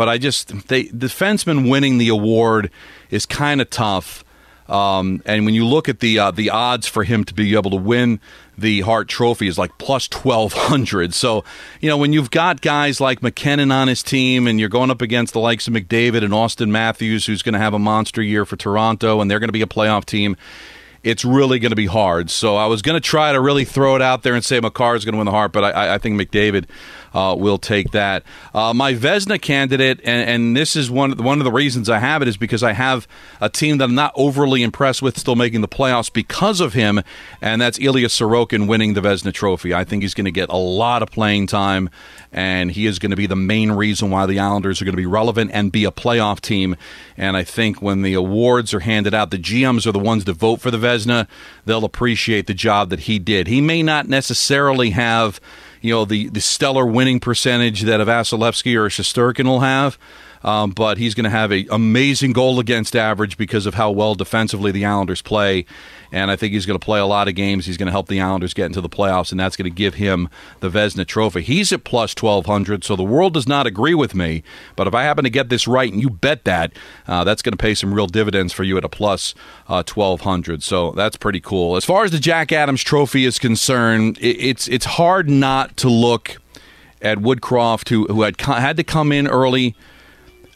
But 0.00 0.08
I 0.08 0.16
just 0.16 0.68
they 0.68 0.84
defenseman 0.84 1.68
winning 1.68 1.98
the 1.98 2.08
award 2.08 2.70
is 3.10 3.26
kind 3.26 3.60
of 3.60 3.68
tough. 3.68 4.24
Um, 4.66 5.20
and 5.26 5.44
when 5.44 5.52
you 5.52 5.66
look 5.66 5.90
at 5.90 6.00
the 6.00 6.18
uh, 6.18 6.30
the 6.30 6.48
odds 6.48 6.86
for 6.86 7.04
him 7.04 7.22
to 7.24 7.34
be 7.34 7.54
able 7.54 7.70
to 7.72 7.76
win 7.76 8.18
the 8.56 8.80
Hart 8.80 9.08
Trophy 9.08 9.46
is 9.46 9.58
like 9.58 9.76
plus 9.76 10.08
twelve 10.08 10.54
hundred. 10.54 11.12
So 11.12 11.44
you 11.82 11.90
know 11.90 11.98
when 11.98 12.14
you've 12.14 12.30
got 12.30 12.62
guys 12.62 12.98
like 12.98 13.22
MacKinnon 13.22 13.70
on 13.70 13.88
his 13.88 14.02
team, 14.02 14.46
and 14.46 14.58
you're 14.58 14.70
going 14.70 14.90
up 14.90 15.02
against 15.02 15.34
the 15.34 15.38
likes 15.38 15.68
of 15.68 15.74
McDavid 15.74 16.24
and 16.24 16.32
Auston 16.32 16.70
Matthews, 16.70 17.26
who's 17.26 17.42
going 17.42 17.52
to 17.52 17.58
have 17.58 17.74
a 17.74 17.78
monster 17.78 18.22
year 18.22 18.46
for 18.46 18.56
Toronto, 18.56 19.20
and 19.20 19.30
they're 19.30 19.38
going 19.38 19.48
to 19.48 19.52
be 19.52 19.60
a 19.60 19.66
playoff 19.66 20.06
team 20.06 20.34
it's 21.02 21.24
really 21.24 21.58
going 21.58 21.70
to 21.70 21.76
be 21.76 21.86
hard. 21.86 22.30
So 22.30 22.56
I 22.56 22.66
was 22.66 22.82
going 22.82 22.94
to 22.94 23.00
try 23.00 23.32
to 23.32 23.40
really 23.40 23.64
throw 23.64 23.96
it 23.96 24.02
out 24.02 24.22
there 24.22 24.34
and 24.34 24.44
say 24.44 24.60
Makar 24.60 24.96
is 24.96 25.04
going 25.04 25.14
to 25.14 25.18
win 25.18 25.24
the 25.24 25.30
Hart, 25.30 25.52
but 25.52 25.64
I, 25.64 25.94
I 25.94 25.98
think 25.98 26.20
McDavid 26.20 26.66
uh, 27.14 27.34
will 27.38 27.58
take 27.58 27.90
that. 27.92 28.22
Uh, 28.54 28.72
my 28.72 28.94
Vezina 28.94 29.40
candidate, 29.40 30.00
and, 30.04 30.28
and, 30.28 30.56
this 30.56 30.76
is 30.76 30.90
one 30.90 31.12
one 31.22 31.38
of 31.38 31.44
the 31.44 31.52
reasons 31.52 31.88
I 31.88 31.98
have 31.98 32.22
it 32.22 32.28
is 32.28 32.36
because 32.36 32.62
I 32.62 32.72
have 32.72 33.06
a 33.40 33.48
team 33.48 33.78
that 33.78 33.84
I'm 33.84 33.94
not 33.94 34.12
overly 34.16 34.62
impressed 34.62 35.00
with 35.00 35.18
still 35.18 35.36
making 35.36 35.60
the 35.60 35.68
playoffs 35.68 36.12
because 36.12 36.60
of 36.60 36.72
him, 36.72 37.02
and 37.40 37.60
that's 37.60 37.78
Ilya 37.78 38.08
Sorokin 38.08 38.66
winning 38.66 38.94
the 38.94 39.00
Vezina 39.00 39.32
Trophy. 39.32 39.72
I 39.72 39.84
think 39.84 40.02
he's 40.02 40.14
going 40.14 40.24
to 40.24 40.30
get 40.30 40.48
a 40.48 40.56
lot 40.56 41.02
of 41.02 41.10
playing 41.10 41.46
time, 41.46 41.88
and 42.32 42.70
he 42.70 42.86
is 42.86 42.98
going 42.98 43.10
to 43.10 43.16
be 43.16 43.26
the 43.26 43.36
main 43.36 43.72
reason 43.72 44.10
why 44.10 44.26
the 44.26 44.38
Islanders 44.38 44.80
are 44.80 44.84
going 44.84 44.92
to 44.92 44.96
be 44.96 45.06
relevant 45.06 45.50
and 45.52 45.72
be 45.72 45.84
a 45.84 45.90
playoff 45.90 46.40
team. 46.40 46.76
And 47.16 47.36
I 47.36 47.44
think 47.44 47.82
when 47.82 48.02
the 48.02 48.14
awards 48.14 48.72
are 48.74 48.80
handed 48.80 49.14
out, 49.14 49.30
the 49.30 49.38
GMs 49.38 49.86
are 49.86 49.92
the 49.92 49.98
ones 49.98 50.24
to 50.24 50.32
vote 50.32 50.60
for 50.60 50.70
the 50.70 50.78
Vezina. 50.78 51.28
They'll 51.64 51.84
appreciate 51.84 52.46
the 52.46 52.54
job 52.54 52.90
that 52.90 53.00
he 53.00 53.18
did. 53.18 53.46
He 53.46 53.60
may 53.60 53.82
not 53.82 54.08
necessarily 54.08 54.90
have 54.90 55.40
you 55.80 55.92
know 55.94 56.04
the 56.04 56.28
the 56.28 56.40
stellar 56.40 56.86
winning 56.86 57.20
percentage 57.20 57.82
that 57.82 58.00
a 58.00 58.06
Vasilevskiy 58.06 58.76
or 58.76 58.86
a 58.86 58.88
Shesterkin 58.88 59.44
will 59.44 59.60
have. 59.60 59.98
Um, 60.42 60.70
but 60.70 60.96
he's 60.96 61.14
going 61.14 61.24
to 61.24 61.30
have 61.30 61.50
an 61.50 61.66
amazing 61.70 62.32
goal 62.32 62.60
against 62.60 62.96
average 62.96 63.36
because 63.36 63.66
of 63.66 63.74
how 63.74 63.90
well 63.90 64.14
defensively 64.14 64.72
the 64.72 64.86
Islanders 64.86 65.20
play. 65.20 65.66
And 66.12 66.30
I 66.30 66.36
think 66.36 66.52
he's 66.52 66.66
going 66.66 66.78
to 66.78 66.84
play 66.84 66.98
a 66.98 67.06
lot 67.06 67.28
of 67.28 67.34
games. 67.34 67.66
He's 67.66 67.76
going 67.76 67.86
to 67.86 67.92
help 67.92 68.08
the 68.08 68.20
Islanders 68.20 68.54
get 68.54 68.66
into 68.66 68.80
the 68.80 68.88
playoffs, 68.88 69.30
and 69.30 69.40
that's 69.40 69.56
going 69.56 69.70
to 69.70 69.74
give 69.74 69.94
him 69.94 70.28
the 70.60 70.68
Vezina 70.68 71.06
Trophy. 71.06 71.42
He's 71.42 71.72
at 71.72 71.84
plus 71.84 72.14
1,200, 72.20 72.84
so 72.84 72.96
the 72.96 73.02
world 73.02 73.34
does 73.34 73.46
not 73.46 73.66
agree 73.66 73.94
with 73.94 74.14
me. 74.14 74.42
But 74.76 74.86
if 74.86 74.94
I 74.94 75.02
happen 75.02 75.24
to 75.24 75.30
get 75.30 75.48
this 75.48 75.68
right 75.68 75.92
and 75.92 76.00
you 76.00 76.10
bet 76.10 76.44
that, 76.44 76.72
uh, 77.06 77.24
that's 77.24 77.42
going 77.42 77.52
to 77.52 77.58
pay 77.58 77.74
some 77.74 77.94
real 77.94 78.06
dividends 78.06 78.52
for 78.52 78.64
you 78.64 78.76
at 78.76 78.84
a 78.84 78.88
plus, 78.88 79.34
uh, 79.68 79.82
1,200. 79.82 80.62
So 80.62 80.92
that's 80.92 81.16
pretty 81.16 81.40
cool. 81.40 81.76
As 81.76 81.84
far 81.84 82.04
as 82.04 82.10
the 82.10 82.18
Jack 82.18 82.52
Adams 82.52 82.82
Trophy 82.82 83.24
is 83.24 83.38
concerned, 83.38 84.18
it's, 84.20 84.68
it's 84.68 84.84
hard 84.84 85.28
not 85.28 85.76
to 85.78 85.88
look 85.88 86.36
at 87.02 87.18
Woodcroft, 87.18 87.88
who, 87.88 88.06
who 88.06 88.22
had, 88.22 88.40
had 88.40 88.76
to 88.76 88.84
come 88.84 89.12
in 89.12 89.26
early 89.26 89.74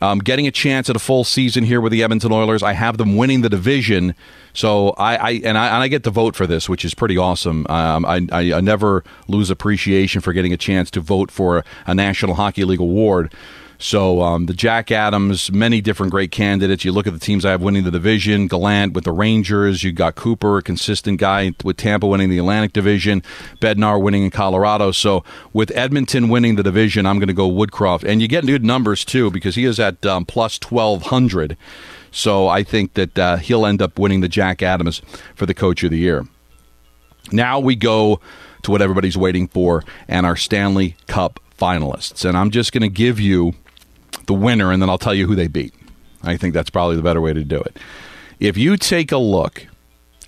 Um, 0.05 0.19
getting 0.19 0.47
a 0.47 0.51
chance 0.51 0.91
at 0.91 0.97
a 0.97 0.99
full 0.99 1.25
season 1.25 1.65
here 1.65 1.81
with 1.81 1.91
the 1.91 2.03
Edmonton 2.03 2.31
Oilers. 2.31 2.63
I 2.63 2.75
have 2.75 2.99
them 2.99 3.17
winning 3.17 3.41
the 3.41 3.49
division. 3.49 4.15
So 4.53 4.91
I, 4.91 5.17
I 5.17 5.31
and 5.45 5.57
I 5.57 5.67
and 5.69 5.83
I 5.83 5.89
get 5.89 6.05
to 6.05 6.11
vote 6.11 6.37
for 6.37 6.47
this, 6.47 6.69
which 6.69 6.85
is 6.85 6.95
pretty 6.95 7.17
awesome. 7.17 7.67
Um, 7.69 8.05
I, 8.05 8.27
I, 8.31 8.53
I 8.55 8.61
never 8.61 9.03
lose 9.29 9.51
appreciation 9.51 10.21
for 10.21 10.33
getting 10.35 10.53
a 10.53 10.59
chance 10.59 10.91
to 10.93 11.01
vote 11.01 11.31
for 11.31 11.65
a 11.87 11.95
National 11.95 12.35
Hockey 12.35 12.65
League 12.65 12.81
award. 12.81 13.33
So 13.79 14.23
um, 14.23 14.47
the 14.47 14.55
Jack 14.55 14.91
Adams, 14.91 15.51
many 15.53 15.81
different 15.81 16.13
great 16.13 16.31
candidates. 16.31 16.85
You 16.85 16.93
look 16.93 17.07
at 17.07 17.13
the 17.13 17.19
teams 17.19 17.45
I 17.45 17.51
have 17.51 17.63
winning 17.63 17.85
the 17.85 17.91
division. 17.91 18.47
Gallant 18.47 18.93
with 18.93 19.05
the 19.05 19.13
Rangers. 19.13 19.83
You 19.83 19.93
got 19.93 20.15
Cooper, 20.15 20.59
a 20.59 20.63
consistent 20.63 21.19
guy 21.19 21.53
with 21.65 21.77
Tampa 21.77 22.07
winning 22.07 22.31
the 22.31 22.39
Atlantic 22.39 22.73
Division. 22.73 23.23
Bednar 23.61 24.01
winning 24.01 24.25
in 24.25 24.31
Colorado. 24.31 24.93
So 24.93 25.25
with 25.53 25.71
Edmonton 25.77 26.29
winning 26.29 26.57
the 26.57 26.63
division, 26.63 27.07
I'm 27.07 27.19
going 27.19 27.29
to 27.29 27.35
go 27.35 27.51
Woodcroft. 27.51 28.05
And 28.05 28.23
you 28.23 28.29
get 28.29 28.47
good 28.47 28.65
numbers 28.65 29.05
too 29.05 29.31
because 29.31 29.55
he 29.55 29.65
is 29.65 29.81
at 29.81 30.05
um, 30.07 30.25
plus 30.25 30.59
1200. 30.61 31.57
So 32.11 32.47
I 32.49 32.63
think 32.63 32.95
that 32.95 33.19
uh, 33.19 33.37
he'll 33.37 33.67
end 33.67 33.83
up 33.83 33.99
winning 33.99 34.21
the 34.21 34.29
Jack 34.29 34.63
Adams 34.63 35.03
for 35.35 35.47
the 35.47 35.55
Coach 35.55 35.83
of 35.83 35.91
the 35.91 35.99
Year. 35.99 36.25
Now 37.33 37.59
we 37.59 37.75
go 37.75 38.21
to 38.63 38.71
what 38.71 38.83
everybody's 38.83 39.17
waiting 39.17 39.49
for 39.49 39.83
and 40.09 40.25
our 40.25 40.37
Stanley 40.37 40.97
Cup 41.07 41.41
finalists. 41.59 42.25
And 42.25 42.37
I'm 42.37 42.51
just 42.51 42.73
going 42.73 42.83
to 42.83 42.89
give 42.89 43.19
you 43.19 43.55
the 44.27 44.35
winner, 44.35 44.73
and 44.73 44.81
then 44.81 44.89
I'll 44.89 44.99
tell 44.99 45.15
you 45.15 45.27
who 45.27 45.35
they 45.35 45.49
beat. 45.49 45.75
I 46.23 46.37
think 46.37 46.55
that's 46.55 46.71
probably 46.71 46.97
the 46.97 47.03
better 47.03 47.21
way 47.21 47.33
to 47.33 47.45
do 47.45 47.61
it. 47.61 47.77
If 48.41 48.57
you 48.57 48.77
take 48.77 49.13
a 49.13 49.19
look 49.19 49.67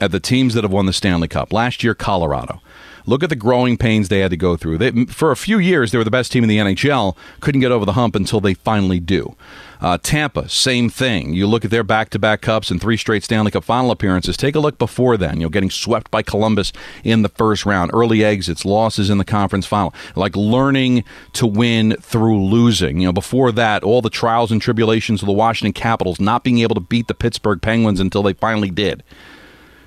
at 0.00 0.10
the 0.10 0.20
teams 0.20 0.54
that 0.54 0.64
have 0.64 0.72
won 0.72 0.86
the 0.86 0.92
Stanley 0.92 1.28
Cup, 1.28 1.52
last 1.52 1.82
year, 1.82 1.94
Colorado. 1.94 2.60
Look 3.06 3.22
at 3.22 3.30
the 3.30 3.36
growing 3.36 3.76
pains 3.76 4.08
they 4.08 4.18
had 4.18 4.30
to 4.30 4.36
go 4.36 4.56
through. 4.56 4.78
They, 4.78 5.04
for 5.06 5.30
a 5.30 5.36
few 5.36 5.58
years, 5.58 5.92
they 5.92 5.98
were 5.98 6.04
the 6.04 6.10
best 6.10 6.32
team 6.32 6.42
in 6.42 6.48
the 6.48 6.58
NHL, 6.58 7.16
couldn't 7.40 7.60
get 7.60 7.72
over 7.72 7.84
the 7.84 7.92
hump 7.92 8.16
until 8.16 8.40
they 8.40 8.54
finally 8.54 9.00
do. 9.00 9.36
Uh, 9.80 9.98
Tampa, 9.98 10.48
same 10.48 10.88
thing. 10.88 11.34
You 11.34 11.46
look 11.46 11.64
at 11.64 11.70
their 11.70 11.84
back 11.84 12.10
to 12.10 12.18
back 12.18 12.40
cups 12.40 12.70
and 12.70 12.80
three 12.80 12.96
straight 12.96 13.22
Stanley 13.22 13.50
Cup 13.50 13.64
final 13.64 13.90
appearances. 13.90 14.36
Take 14.36 14.54
a 14.54 14.60
look 14.60 14.78
before 14.78 15.16
then. 15.16 15.36
You 15.36 15.46
know, 15.46 15.50
getting 15.50 15.70
swept 15.70 16.10
by 16.10 16.22
Columbus 16.22 16.72
in 17.04 17.22
the 17.22 17.28
first 17.28 17.66
round, 17.66 17.90
early 17.94 18.24
exits, 18.24 18.64
losses 18.64 19.10
in 19.10 19.18
the 19.18 19.24
conference 19.24 19.66
final, 19.66 19.94
like 20.14 20.34
learning 20.34 21.04
to 21.34 21.46
win 21.46 21.96
through 22.00 22.42
losing. 22.44 23.00
You 23.00 23.08
know, 23.08 23.12
before 23.12 23.52
that, 23.52 23.82
all 23.82 24.02
the 24.02 24.10
trials 24.10 24.50
and 24.50 24.60
tribulations 24.60 25.22
of 25.22 25.26
the 25.26 25.32
Washington 25.32 25.72
Capitals 25.72 26.18
not 26.18 26.42
being 26.42 26.58
able 26.58 26.74
to 26.74 26.80
beat 26.80 27.06
the 27.06 27.14
Pittsburgh 27.14 27.60
Penguins 27.60 28.00
until 28.00 28.22
they 28.22 28.32
finally 28.32 28.70
did. 28.70 29.02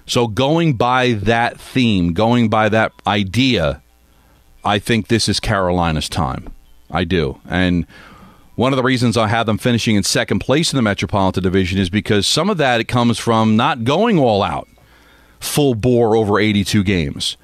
So, 0.09 0.25
going 0.25 0.73
by 0.73 1.11
that 1.11 1.61
theme, 1.61 2.13
going 2.13 2.49
by 2.49 2.67
that 2.69 2.93
idea, 3.05 3.83
I 4.65 4.79
think 4.79 5.07
this 5.07 5.29
is 5.29 5.39
Carolina's 5.39 6.09
time. 6.09 6.51
I 6.89 7.03
do. 7.03 7.39
And 7.47 7.85
one 8.55 8.73
of 8.73 8.77
the 8.77 8.83
reasons 8.83 9.17
I 9.17 9.27
have 9.27 9.45
them 9.45 9.59
finishing 9.59 9.95
in 9.95 10.01
second 10.01 10.39
place 10.39 10.73
in 10.73 10.77
the 10.77 10.81
Metropolitan 10.81 11.43
Division 11.43 11.77
is 11.77 11.91
because 11.91 12.25
some 12.25 12.49
of 12.49 12.57
that 12.57 12.81
it 12.81 12.85
comes 12.85 13.19
from 13.19 13.55
not 13.55 13.83
going 13.83 14.17
all 14.17 14.41
out, 14.41 14.67
full 15.39 15.75
bore 15.75 16.15
over 16.15 16.39
82 16.39 16.83
games, 16.83 17.37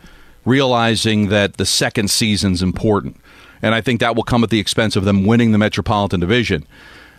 realizing 0.44 1.30
that 1.30 1.58
the 1.58 1.68
second 1.68 2.10
season's 2.10 2.64
important. 2.64 3.18
And 3.62 3.76
I 3.76 3.82
think 3.82 4.00
that 4.00 4.16
will 4.16 4.24
come 4.24 4.44
at 4.44 4.50
the 4.50 4.60
expense 4.60 4.96
of 4.96 5.06
them 5.06 5.24
winning 5.24 5.52
the 5.52 5.60
Metropolitan 5.60 6.20
Division. 6.20 6.66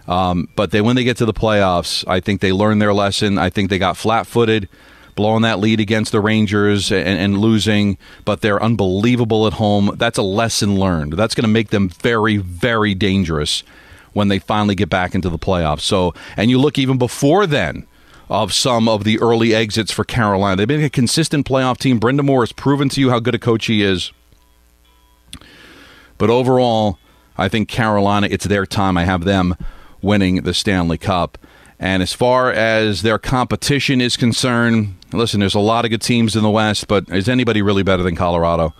Um, 0.08 0.48
but 0.56 0.72
they, 0.72 0.80
when 0.80 0.96
they 0.96 1.04
get 1.04 1.18
to 1.18 1.24
the 1.24 1.32
playoffs, 1.32 2.04
I 2.08 2.18
think 2.18 2.40
they 2.40 2.50
learned 2.50 2.82
their 2.82 2.92
lesson. 2.92 3.38
I 3.38 3.48
think 3.48 3.70
they 3.70 3.78
got 3.78 3.96
flat 3.96 4.26
footed 4.26 4.68
blowing 5.16 5.42
that 5.42 5.58
lead 5.58 5.80
against 5.80 6.12
the 6.12 6.20
Rangers 6.20 6.92
and, 6.92 7.18
and, 7.18 7.38
losing, 7.38 7.98
but 8.24 8.42
they're 8.42 8.62
unbelievable 8.62 9.46
at 9.46 9.54
home. 9.54 9.92
That's 9.96 10.18
a 10.18 10.22
lesson 10.22 10.76
learned. 10.76 11.14
That's 11.14 11.34
going 11.34 11.44
to 11.44 11.48
make 11.48 11.70
them 11.70 11.88
very, 11.88 12.36
very 12.36 12.94
dangerous 12.94 13.64
when 14.12 14.28
they 14.28 14.38
finally 14.38 14.74
get 14.74 14.88
back 14.88 15.14
into 15.14 15.28
the 15.28 15.38
playoffs. 15.38 15.80
So, 15.80 16.14
and 16.36 16.50
you 16.50 16.58
look 16.58 16.78
even 16.78 16.98
before 16.98 17.46
then 17.46 17.86
of 18.28 18.52
some 18.52 18.88
of 18.88 19.04
the 19.04 19.18
early 19.20 19.54
exits 19.54 19.92
for 19.92 20.04
Carolina. 20.04 20.56
They've 20.56 20.68
been 20.68 20.82
a 20.82 20.90
consistent 20.90 21.46
playoff 21.46 21.78
team. 21.78 22.00
Brind'Amour 22.00 22.42
has 22.42 22.52
proven 22.52 22.88
to 22.90 23.00
you 23.00 23.10
how 23.10 23.20
good 23.20 23.34
a 23.34 23.38
coach 23.38 23.66
he 23.66 23.82
is. 23.82 24.12
But 26.18 26.30
overall, 26.30 26.98
I 27.36 27.48
think 27.48 27.68
Carolina, 27.68 28.28
it's 28.30 28.46
their 28.46 28.66
time. 28.66 28.96
I 28.96 29.04
have 29.04 29.24
them 29.24 29.54
winning 30.02 30.42
the 30.42 30.54
Stanley 30.54 30.98
Cup. 30.98 31.38
And 31.78 32.02
as 32.02 32.12
far 32.12 32.50
as 32.50 33.02
their 33.02 33.18
competition 33.18 34.00
is 34.00 34.16
concerned, 34.16 34.94
listen, 35.16 35.40
there's 35.40 35.54
a 35.54 35.60
lot 35.60 35.84
of 35.84 35.90
good 35.90 36.02
teams 36.02 36.36
in 36.36 36.42
the 36.42 36.50
West, 36.50 36.88
but 36.88 37.08
is 37.08 37.28
anybody 37.28 37.62
really 37.62 37.82
better 37.82 38.02
than 38.02 38.16
Colorado? 38.16 38.74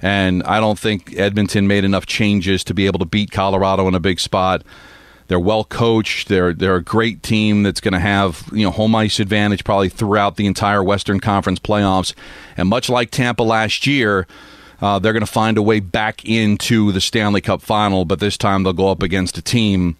And 0.00 0.42
I 0.44 0.60
don't 0.60 0.78
think 0.78 1.16
Edmonton 1.16 1.66
made 1.66 1.84
enough 1.84 2.06
changes 2.06 2.62
to 2.64 2.74
be 2.74 2.86
able 2.86 2.98
to 3.00 3.04
beat 3.04 3.30
Colorado 3.30 3.88
in 3.88 3.94
a 3.94 4.00
big 4.00 4.20
spot. 4.20 4.62
They're 5.26 5.40
well 5.40 5.64
coached. 5.64 6.28
They're 6.28 6.54
they're 6.54 6.76
a 6.76 6.82
great 6.82 7.22
team 7.22 7.62
that's 7.62 7.80
going 7.80 7.92
to 7.92 8.00
have 8.00 8.48
you 8.52 8.64
know 8.64 8.70
home 8.70 8.94
ice 8.94 9.20
advantage 9.20 9.62
probably 9.62 9.88
throughout 9.90 10.36
the 10.36 10.46
entire 10.46 10.82
Western 10.82 11.20
Conference 11.20 11.58
playoffs. 11.58 12.14
And 12.56 12.68
much 12.68 12.88
like 12.88 13.10
Tampa 13.10 13.42
last 13.42 13.86
year, 13.86 14.26
uh, 14.80 14.98
they're 14.98 15.12
going 15.12 15.20
to 15.20 15.26
find 15.26 15.58
a 15.58 15.62
way 15.62 15.80
back 15.80 16.24
into 16.24 16.92
the 16.92 17.00
Stanley 17.00 17.42
Cup 17.42 17.60
final. 17.60 18.06
But 18.06 18.20
this 18.20 18.38
time 18.38 18.62
they'll 18.62 18.72
go 18.72 18.90
up 18.90 19.02
against 19.02 19.36
a 19.36 19.42
team 19.42 19.96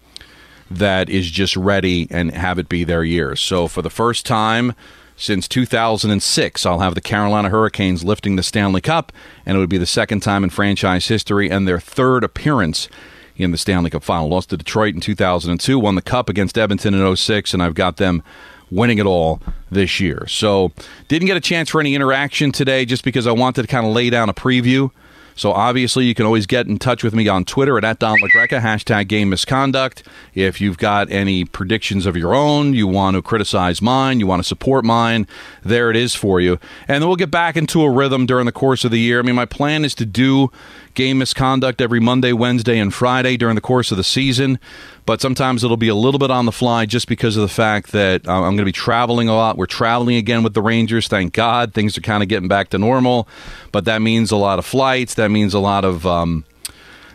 that 0.71 1.09
is 1.09 1.29
just 1.29 1.55
ready 1.55 2.07
and 2.09 2.31
have 2.31 2.57
it 2.57 2.69
be 2.69 2.83
their 2.83 3.03
year. 3.03 3.35
So 3.35 3.67
for 3.67 3.81
the 3.81 3.89
first 3.89 4.25
time 4.25 4.73
since 5.19 5.47
2006. 5.47 6.65
I'll 6.65 6.79
have 6.79 6.95
the 6.95 7.01
Carolina 7.01 7.49
Hurricanes 7.49 8.03
lifting 8.03 8.37
the 8.37 8.43
Stanley 8.43 8.81
Cup, 8.81 9.11
and 9.45 9.55
it 9.55 9.59
would 9.59 9.69
be 9.69 9.77
the 9.77 9.85
second 9.85 10.21
time 10.21 10.43
in 10.43 10.49
franchise 10.49 11.07
history 11.07 11.51
and 11.51 11.67
their 11.67 11.79
third 11.79 12.23
appearance 12.23 12.87
in 13.35 13.51
the 13.51 13.57
Stanley 13.57 13.89
Cup 13.89 14.03
final. 14.03 14.29
Lost 14.29 14.49
to 14.49 14.57
Detroit 14.57 14.95
in 14.95 15.01
2002, 15.01 15.77
won 15.77 15.95
the 15.95 16.01
Cup 16.01 16.29
against 16.29 16.57
Edmonton 16.57 16.93
in 16.93 17.15
06, 17.15 17.53
and 17.53 17.61
I've 17.61 17.75
got 17.75 17.97
them 17.97 18.23
winning 18.71 18.97
it 18.97 19.05
all 19.05 19.41
this 19.69 19.99
year. 19.99 20.25
So, 20.27 20.71
didn't 21.07 21.27
get 21.27 21.37
a 21.37 21.41
chance 21.41 21.69
for 21.69 21.81
any 21.81 21.95
interaction 21.95 22.51
today 22.51 22.85
just 22.85 23.03
because 23.03 23.27
I 23.27 23.31
wanted 23.31 23.63
to 23.63 23.67
kind 23.67 23.85
of 23.85 23.93
lay 23.93 24.09
down 24.09 24.29
a 24.29 24.33
preview 24.33 24.91
so 25.39 25.53
obviously, 25.53 26.03
you 26.03 26.13
can 26.13 26.25
always 26.25 26.45
get 26.45 26.67
in 26.67 26.77
touch 26.79 27.01
with 27.01 27.15
me 27.15 27.29
on 27.29 27.45
Twitter 27.45 27.77
at, 27.77 27.85
at 27.85 27.99
Don 27.99 28.17
LaGreca, 28.19 28.59
hashtag 28.59 29.07
game 29.07 29.29
misconduct. 29.29 30.03
If 30.35 30.59
you've 30.59 30.77
got 30.77 31.09
any 31.09 31.45
predictions 31.45 32.05
of 32.05 32.17
your 32.17 32.35
own, 32.35 32.73
you 32.73 32.87
want 32.87 33.15
to 33.15 33.21
criticize 33.21 33.81
mine, 33.81 34.19
you 34.19 34.27
want 34.27 34.41
to 34.41 34.47
support 34.47 34.83
mine, 34.83 35.27
there 35.63 35.89
it 35.89 35.95
is 35.95 36.13
for 36.13 36.41
you. 36.41 36.59
And 36.89 37.01
then 37.01 37.07
we'll 37.07 37.15
get 37.15 37.31
back 37.31 37.55
into 37.55 37.83
a 37.83 37.89
rhythm 37.89 38.25
during 38.25 38.47
the 38.47 38.51
course 38.51 38.83
of 38.83 38.91
the 38.91 38.99
year. 38.99 39.19
I 39.19 39.21
mean, 39.21 39.35
my 39.35 39.45
plan 39.45 39.85
is 39.85 39.95
to 39.95 40.05
do 40.05 40.51
game 40.93 41.17
misconduct 41.17 41.81
every 41.81 41.99
Monday, 41.99 42.33
Wednesday, 42.33 42.79
and 42.79 42.93
Friday 42.93 43.37
during 43.37 43.55
the 43.55 43.61
course 43.61 43.91
of 43.91 43.97
the 43.97 44.03
season. 44.03 44.59
But 45.05 45.21
sometimes 45.21 45.63
it'll 45.63 45.77
be 45.77 45.87
a 45.87 45.95
little 45.95 46.19
bit 46.19 46.31
on 46.31 46.45
the 46.45 46.51
fly 46.51 46.85
just 46.85 47.07
because 47.07 47.35
of 47.35 47.41
the 47.41 47.47
fact 47.47 47.91
that 47.91 48.27
uh, 48.27 48.33
I'm 48.33 48.41
going 48.41 48.57
to 48.57 48.65
be 48.65 48.71
traveling 48.71 49.27
a 49.27 49.35
lot. 49.35 49.57
We're 49.57 49.65
traveling 49.65 50.17
again 50.17 50.43
with 50.43 50.53
the 50.53 50.61
Rangers. 50.61 51.07
Thank 51.07 51.33
God. 51.33 51.73
Things 51.73 51.97
are 51.97 52.01
kind 52.01 52.21
of 52.21 52.29
getting 52.29 52.47
back 52.47 52.69
to 52.69 52.77
normal. 52.77 53.27
But 53.71 53.85
that 53.85 54.01
means 54.01 54.31
a 54.31 54.37
lot 54.37 54.59
of 54.59 54.65
flights. 54.65 55.15
That 55.15 55.29
means 55.29 55.53
a 55.53 55.59
lot 55.59 55.85
of. 55.85 56.05
Um, 56.05 56.45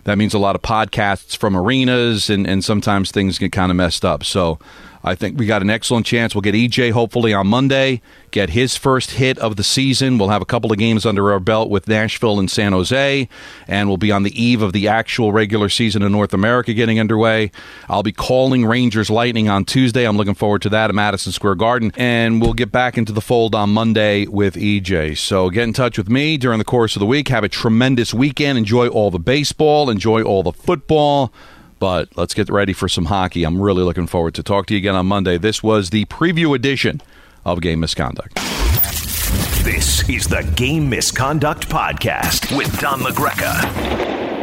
that 0.05 0.19
means 0.19 0.35
a 0.35 0.39
lot 0.39 0.55
of 0.55 0.61
podcasts 0.61 1.35
from 1.35 1.57
arenas, 1.57 2.29
and, 2.29 2.47
and 2.47 2.63
sometimes 2.63 3.11
things 3.11 3.39
get 3.39 3.53
kind 3.53 3.71
of 3.71 3.77
messed 3.77 4.05
up. 4.05 4.23
So 4.23 4.59
I 5.05 5.15
think 5.15 5.39
we 5.39 5.45
got 5.45 5.61
an 5.61 5.69
excellent 5.69 6.07
chance. 6.07 6.35
We'll 6.35 6.41
get 6.41 6.55
EJ 6.55 6.93
hopefully 6.93 7.35
on 7.35 7.47
Monday, 7.47 8.01
get 8.31 8.51
his 8.51 8.75
first 8.75 9.13
hit 9.13 9.39
of 9.39 9.57
the 9.57 9.63
season. 9.63 10.17
We'll 10.17 10.31
have 10.31 10.41
a 10.41 10.47
couple 10.47 10.73
of 10.73 10.79
games 10.79 11.05
under 11.05 11.31
our 11.31 11.41
belt 11.41 11.69
with 11.69 11.87
Nashville 11.87 12.39
and 12.39 12.51
San 12.51 12.73
Jose, 12.73 13.29
and 13.69 13.89
we'll 13.89 13.99
be 13.99 14.11
on 14.11 14.23
the 14.23 14.43
eve 14.43 14.63
of 14.63 14.73
the 14.73 14.89
actual 14.89 15.31
regular 15.31 15.69
season 15.69 16.03
in 16.03 16.11
North 16.11 16.33
America 16.33 16.73
getting 16.73 16.99
underway. 16.99 17.51
I'll 17.87 18.03
be 18.03 18.13
calling 18.13 18.65
Rangers 18.65 19.11
Lightning 19.11 19.47
on 19.47 19.67
Tuesday. 19.67 20.05
I'm 20.07 20.17
looking 20.17 20.35
forward 20.35 20.63
to 20.63 20.71
that 20.71 20.89
at 20.89 20.95
Madison 20.95 21.33
Square 21.33 21.57
Garden, 21.57 21.93
and 21.97 22.41
we'll 22.41 22.55
get 22.55 22.73
back 22.73 22.97
into 22.97 23.13
the 23.13 23.21
fold 23.21 23.55
on 23.55 23.69
Monday 23.71 24.27
with 24.27 24.55
EJ. 24.55 25.19
So 25.19 25.51
get 25.51 25.65
in 25.65 25.75
touch 25.75 25.99
with 25.99 26.09
me 26.09 26.39
during 26.39 26.59
the 26.59 26.65
course 26.65 26.97
of 26.97 27.01
the 27.01 27.07
week. 27.07 27.29
Have 27.29 27.45
a 27.45 27.49
tremendous 27.51 28.15
weekend. 28.15 28.57
Enjoy 28.57 28.89
all 28.89 29.11
the 29.11 29.19
baseball, 29.19 29.91
enjoy 29.91 30.23
all 30.23 30.43
the 30.43 30.53
football. 30.53 31.31
But 31.85 32.17
let's 32.17 32.33
get 32.33 32.49
ready 32.49 32.73
for 32.73 32.89
some 32.89 33.05
hockey. 33.05 33.45
I'm 33.45 33.61
really 33.61 33.83
looking 33.83 34.07
forward 34.07 34.33
to 34.37 34.43
talk 34.43 34.65
to 34.69 34.75
you 34.75 34.79
again 34.79 34.95
on 34.95 35.05
Monday. 35.05 35.37
This 35.37 35.63
was 35.63 35.91
the 35.91 36.07
preview 36.07 36.57
edition 36.57 37.03
of 37.45 37.61
Game 37.61 37.81
Misconduct. 37.81 38.37
This 39.63 40.09
is 40.09 40.27
the 40.27 40.51
Game 40.57 40.89
Misconduct 40.89 41.69
Podcast 41.69 42.57
with 42.57 42.81
Don 42.81 43.01
LaGreca. 43.01 44.34